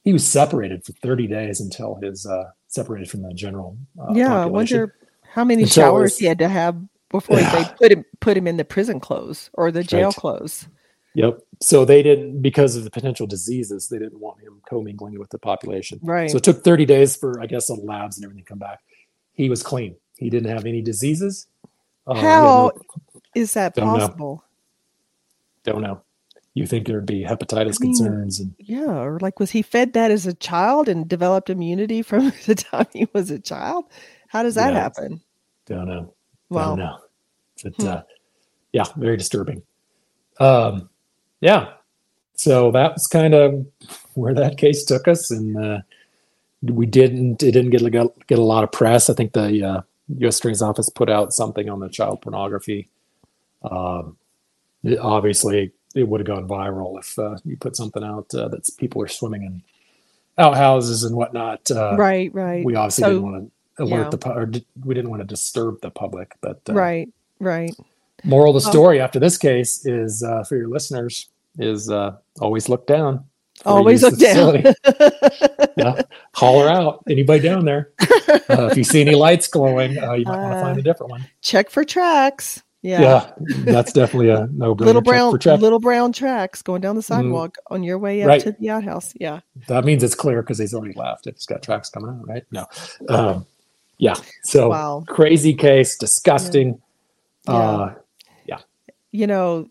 he 0.03 0.11
was 0.11 0.27
separated 0.27 0.83
for 0.83 0.91
30 0.93 1.27
days 1.27 1.61
until 1.61 1.95
his 2.01 2.25
uh, 2.25 2.49
separated 2.67 3.09
from 3.09 3.21
the 3.21 3.33
general. 3.33 3.77
Uh, 3.97 4.13
yeah, 4.13 4.41
I 4.43 4.45
wonder 4.47 4.95
how 5.21 5.45
many 5.45 5.63
Until 5.63 5.83
showers 5.85 6.11
it's- 6.11 6.19
he 6.19 6.25
had 6.25 6.39
to 6.39 6.49
have 6.49 6.75
before 7.09 7.39
Yeah. 7.39 7.63
they 7.63 7.69
put 7.77 7.91
him 7.91 8.05
put 8.19 8.35
him 8.35 8.47
in 8.47 8.57
the 8.57 8.65
prison 8.65 8.99
clothes 8.99 9.49
or 9.53 9.71
the 9.71 9.83
jail 9.83 10.07
Right. 10.09 10.15
clothes. 10.15 10.67
Yep. 11.15 11.39
So 11.61 11.85
they 11.85 12.01
didn't 12.01 12.41
because 12.41 12.75
of 12.75 12.83
the 12.83 12.89
potential 12.89 13.27
diseases. 13.27 13.87
They 13.87 13.99
didn't 13.99 14.19
want 14.19 14.41
him 14.41 14.59
commingling 14.67 15.19
with 15.19 15.29
the 15.29 15.37
population. 15.37 15.99
Right. 16.01 16.29
So 16.31 16.37
it 16.37 16.43
took 16.43 16.63
30 16.63 16.85
days 16.87 17.15
for 17.15 17.39
I 17.39 17.45
guess 17.45 17.67
the 17.67 17.75
labs 17.75 18.17
and 18.17 18.25
everything 18.25 18.43
to 18.43 18.49
come 18.49 18.57
back. 18.59 18.79
He 19.33 19.49
was 19.49 19.63
clean. 19.63 19.95
He 20.17 20.29
didn't 20.29 20.49
have 20.49 20.65
any 20.65 20.81
diseases. 20.81 21.47
Uh, 22.07 22.15
How 22.15 22.43
no- 22.43 22.71
is 23.35 23.53
that 23.53 23.75
Don't 23.75 23.87
know. 23.87 23.99
possible? 23.99 24.43
don't 25.63 25.81
know. 25.81 26.01
You 26.55 26.67
think 26.67 26.85
there'd 26.85 27.05
be 27.05 27.23
hepatitis 27.23 27.77
I 27.81 27.85
mean, 27.85 27.95
concerns 27.95 28.39
and 28.39 28.53
Yeah, 28.59 28.99
or 29.01 29.17
like 29.19 29.39
was 29.39 29.49
he 29.51 29.61
fed 29.61 29.93
that 29.93 30.11
as 30.11 30.27
a 30.27 30.33
child 30.33 30.87
and 30.89 31.07
developed 31.07 31.49
immunity 31.49 32.01
from 32.03 32.31
the 32.45 32.53
time 32.55 32.85
he 32.93 33.07
was 33.13 33.31
a 33.31 33.39
child? 33.39 33.85
How 34.27 34.43
does 34.43 34.55
that 34.55 34.73
Yeah. 34.73 34.79
happen? 34.81 35.21
don't 35.65 35.87
know. 35.87 36.13
Well, 36.49 36.75
don't 36.75 36.79
know. 36.79 36.97
But, 37.63 37.73
Hmm. 37.77 37.87
uh, 37.87 38.01
yeah, 38.73 38.83
very 38.97 39.15
disturbing. 39.17 39.63
Um, 40.39 40.89
yeah. 41.39 41.73
So 42.35 42.71
that 42.71 42.93
was 42.93 43.07
kind 43.07 43.33
of 43.33 43.65
where 44.15 44.33
that 44.33 44.57
case 44.57 44.83
took 44.83 45.07
us, 45.07 45.31
and 45.31 45.55
uh, 45.57 45.79
we 46.63 46.85
didn't. 46.85 47.43
It 47.43 47.51
didn't 47.51 47.71
get 47.71 47.91
get, 48.27 48.39
a 48.39 48.41
lot 48.41 48.63
of 48.63 48.71
press. 48.71 49.09
I 49.09 49.13
think 49.13 49.33
the 49.33 49.63
uh, 49.65 49.81
U.S. 50.19 50.39
Attorney's 50.39 50.61
Office 50.61 50.89
put 50.89 51.09
out 51.09 51.33
something 51.33 51.69
on 51.69 51.79
the 51.79 51.89
child 51.89 52.21
pornography. 52.21 52.89
Um, 53.63 54.17
it- 54.83 54.99
obviously, 54.99 55.71
it 55.95 56.07
would 56.07 56.19
have 56.21 56.27
gone 56.27 56.47
viral 56.47 56.99
if 56.99 57.17
uh, 57.19 57.37
you 57.43 57.57
put 57.57 57.75
something 57.75 58.03
out 58.03 58.33
uh, 58.33 58.47
that 58.49 58.69
people 58.77 59.01
are 59.01 59.07
swimming 59.07 59.43
in 59.43 59.63
outhouses 60.37 61.03
and 61.03 61.15
whatnot. 61.15 61.69
Uh, 61.69 61.95
right, 61.97 62.33
right. 62.33 62.65
We 62.65 62.75
obviously 62.75 63.03
So- 63.03 63.09
didn't 63.09 63.23
want 63.23 63.45
to 63.45 63.51
alert 63.83 64.03
yeah. 64.03 64.09
the 64.09 64.29
or 64.33 64.45
di- 64.45 64.65
we 64.85 64.93
didn't 64.93 65.09
want 65.09 65.21
to 65.21 65.27
disturb 65.27 65.81
the 65.81 65.89
public. 65.89 66.33
But 66.41 66.61
uh, 66.69 66.73
right, 66.73 67.09
right. 67.39 67.75
moral 68.23 68.55
of 68.55 68.63
the 68.63 68.69
story 68.69 68.99
after 69.01 69.19
this 69.19 69.37
case 69.37 69.85
is 69.85 70.23
uh, 70.23 70.43
for 70.43 70.55
your 70.55 70.67
listeners 70.69 71.27
is 71.57 71.89
uh, 71.89 72.15
always 72.39 72.69
look 72.69 72.87
down. 72.87 73.25
Always 73.65 74.03
look 74.03 74.17
down. 74.17 74.63
yeah, 75.77 76.01
holler 76.33 76.69
out 76.69 77.03
anybody 77.09 77.41
down 77.41 77.65
there. 77.65 77.91
Uh, 78.49 78.67
if 78.71 78.77
you 78.77 78.83
see 78.83 79.01
any 79.01 79.15
lights 79.15 79.47
glowing, 79.47 79.97
uh, 79.97 80.13
you 80.13 80.25
might 80.25 80.37
want 80.37 80.53
to 80.53 80.59
find 80.61 80.77
Uh, 80.77 80.79
a 80.79 80.83
different 80.83 81.11
one. 81.11 81.25
Check 81.41 81.69
for 81.69 81.83
tracks. 81.83 82.61
Yeah. 82.81 83.01
Yeah, 83.01 83.31
that's 83.63 83.93
definitely 83.93 84.29
a 84.29 84.47
no. 84.53 84.73
Little 84.73 85.01
brown 85.01 85.31
little 85.31 85.79
brown 85.79 86.11
tracks 86.11 86.61
going 86.61 86.81
down 86.81 86.97
the 86.97 87.01
sidewalk 87.01 87.55
on 87.67 87.81
your 87.83 87.97
way 87.97 88.21
up 88.23 88.27
Right. 88.27 88.41
to 88.41 88.51
the 88.59 88.69
outhouse. 88.69 89.13
Yeah. 89.17 89.39
That 89.67 89.85
means 89.85 90.03
it's 90.03 90.15
clear 90.15 90.41
because 90.41 90.57
he's 90.59 90.73
already 90.73 90.93
left. 90.95 91.23
He's 91.25 91.45
got 91.45 91.63
tracks 91.63 91.89
coming 91.89 92.09
out, 92.09 92.27
right? 92.27 92.43
No. 92.51 92.65
Um, 93.07 93.45
yeah. 93.99 94.15
So 94.43 94.67
Wow. 94.69 95.05
crazy 95.07 95.53
case, 95.53 95.97
disgusting. 95.97 96.81
Yeah. 97.47 97.53
Uh, 97.53 97.95
You 99.15 99.27
know, 99.27 99.67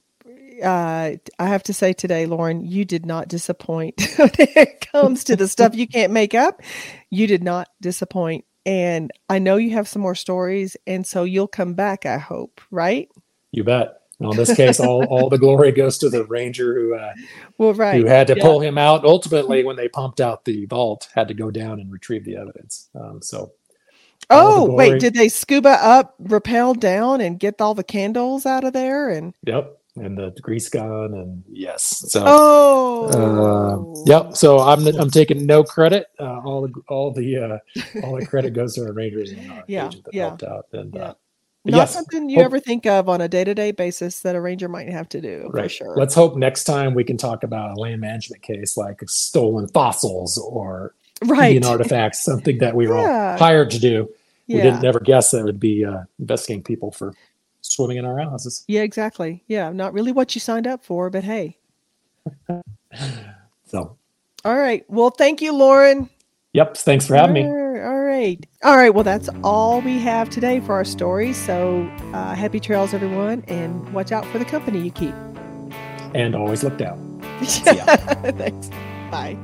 uh, 0.63 1.17
I 1.39 1.47
have 1.47 1.63
to 1.65 1.75
say 1.75 1.93
today, 1.93 2.27
Loren, 2.27 2.65
you 2.65 2.85
did 2.85 3.07
not 3.07 3.29
disappoint 3.29 4.01
when 4.17 4.31
it 4.39 4.89
comes 4.93 5.25
to 5.25 5.37
the 5.37 5.49
stuff 5.49 5.75
you 5.75 5.87
can't 5.89 6.13
make 6.13 6.35
up. 6.35 6.63
You 7.11 7.27
did 7.27 7.43
not 7.45 7.69
disappoint. 7.81 8.45
And 8.67 9.11
I 9.29 9.39
know 9.41 9.57
you 9.57 9.71
have 9.71 9.89
some 9.89 10.03
more 10.03 10.15
stories. 10.15 10.77
And 10.87 11.07
so 11.07 11.25
you'll 11.25 11.49
come 11.49 11.75
back, 11.75 12.07
I 12.07 12.19
hope, 12.19 12.61
right? 12.71 13.09
you 13.53 13.65
bet. 13.65 14.01
And 14.19 14.29
on 14.29 14.37
this 14.37 14.55
case, 14.55 14.81
all, 14.81 15.05
all 15.11 15.29
the 15.29 15.39
glory 15.39 15.73
goes 15.73 15.99
to 15.99 16.09
the 16.11 16.25
ranger 16.25 16.75
who 16.75 16.95
uh, 16.95 17.13
Well, 17.59 17.75
right. 17.75 18.01
who 18.01 18.07
had 18.07 18.29
to 18.29 18.37
Yeah. 18.37 18.43
pull 18.43 18.61
him 18.61 18.79
out. 18.79 19.05
Ultimately, 19.05 19.65
when 19.65 19.77
they 19.77 19.89
pumped 19.89 20.21
out 20.21 20.45
the 20.45 20.67
vault, 20.67 21.09
had 21.15 21.29
to 21.29 21.35
go 21.35 21.51
down 21.51 21.81
and 21.81 21.91
retrieve 21.93 22.25
the 22.25 22.37
evidence. 22.37 22.89
Um, 22.95 23.21
so 23.23 23.53
Oh, 24.31 24.67
wait, 24.77 25.01
did 25.01 25.15
they 25.15 25.29
scuba 25.29 25.71
up, 25.83 26.15
rappel 26.19 26.75
down, 26.75 27.21
and 27.21 27.39
get 27.41 27.61
all 27.61 27.75
the 27.75 27.85
candles 27.85 28.47
out 28.47 28.65
of 28.65 28.73
there? 28.73 29.11
And 29.11 29.35
Yep. 29.45 29.79
And 29.97 30.17
the 30.17 30.31
grease 30.41 30.69
gun, 30.69 31.13
and 31.15 31.45
yes. 31.51 32.05
So, 32.11 32.25
Oh, 32.27 34.05
uh, 34.05 34.05
yep. 34.07 34.37
So 34.37 34.59
I'm 34.61 34.87
I'm 34.87 35.11
taking 35.11 35.45
no 35.47 35.63
credit. 35.65 36.07
Uh, 36.19 36.41
all 36.41 36.63
the 36.67 36.73
all 36.89 37.13
the 37.13 37.37
uh, 37.37 37.59
all 38.03 38.17
the 38.19 38.27
credit 38.27 38.55
goes 38.55 38.75
to 38.77 38.87
our 38.87 38.93
rangers 38.93 39.31
and 39.33 39.51
our 39.51 39.65
Yeah, 39.67 39.89
agent 39.89 40.05
that 40.05 40.15
yeah, 40.15 40.23
helped 40.29 40.43
out. 40.45 40.67
And 40.73 40.95
yeah. 40.95 41.01
uh, 41.03 41.15
Not 41.65 41.77
yes, 41.77 41.93
something 41.95 42.29
you 42.31 42.39
hope- 42.39 42.47
ever 42.47 42.61
think 42.61 42.87
of 42.87 43.09
on 43.09 43.21
a 43.21 43.29
day 43.29 43.45
to 43.45 43.55
day 43.55 43.71
basis 43.73 44.21
that 44.21 44.35
a 44.35 44.41
ranger 44.41 44.69
might 44.69 44.89
have 44.89 45.09
to 45.11 45.21
do 45.21 45.49
for 45.51 45.57
right. 45.59 45.71
sure. 45.71 45.95
Let's 45.97 46.15
hope 46.15 46.37
next 46.37 46.65
time 46.65 46.95
we 46.95 47.05
can 47.05 47.17
talk 47.17 47.43
about 47.45 47.77
a 47.77 47.81
land 47.81 48.01
management 48.01 48.43
case 48.43 48.77
like 48.77 49.01
stolen 49.07 49.69
fossils 49.69 50.39
or 50.39 50.95
right. 51.25 51.55
Indian 51.57 51.65
artifacts, 51.71 52.23
something 52.25 52.59
that 52.59 52.75
we 52.75 52.87
were 52.87 52.97
all 52.97 53.05
Yeah. 53.05 53.37
hired 53.39 53.71
to 53.73 53.79
do. 53.79 54.09
We 54.49 54.61
didn't 54.61 54.83
never 54.83 55.01
guess 55.01 55.31
that 55.31 55.39
it 55.39 55.45
would 55.45 55.61
be 55.61 55.83
uh, 55.85 56.03
investigating 56.19 56.63
people 56.63 56.91
for 56.91 57.15
swimming 57.75 57.97
in 57.99 58.05
our 58.05 58.19
houses. 58.19 58.65
Yeah, 58.69 58.83
exactly. 58.83 59.43
Yeah, 59.49 59.71
not 59.73 59.93
really 59.93 60.13
what 60.13 60.35
you 60.35 60.41
signed 60.41 60.67
up 60.67 60.85
for, 60.85 61.11
but 61.11 61.25
hey. 61.25 61.59
So, 63.67 63.97
All 64.45 64.57
right. 64.59 64.85
Well, 64.89 65.09
thank 65.11 65.41
you, 65.41 65.53
Loren. 65.55 66.11
yep. 66.53 66.77
Thanks 66.77 67.07
for 67.07 67.15
having 67.17 67.33
me. 67.35 67.45
All 67.45 67.53
right, 67.55 67.83
All 67.83 68.01
right. 68.01 68.47
All 68.65 68.77
right. 68.77 68.91
Well, 68.95 69.05
that's 69.05 69.31
all 69.43 69.81
we 69.81 69.99
have 70.01 70.29
today 70.29 70.61
for 70.61 70.75
our 70.75 70.85
story. 70.85 71.33
So 71.33 71.89
uh, 72.13 72.35
happy 72.35 72.61
trails, 72.61 72.93
everyone, 72.93 73.43
and 73.49 73.93
watch 73.95 74.13
out 74.13 74.27
for 74.27 74.39
the 74.39 74.45
company 74.45 74.81
you 74.83 74.91
keep. 74.91 75.15
And 76.15 76.35
always 76.35 76.63
look 76.63 76.77
down. 76.77 77.09
Yeah. 77.65 77.97
Thanks. 78.33 78.69
Bye. 79.11 79.37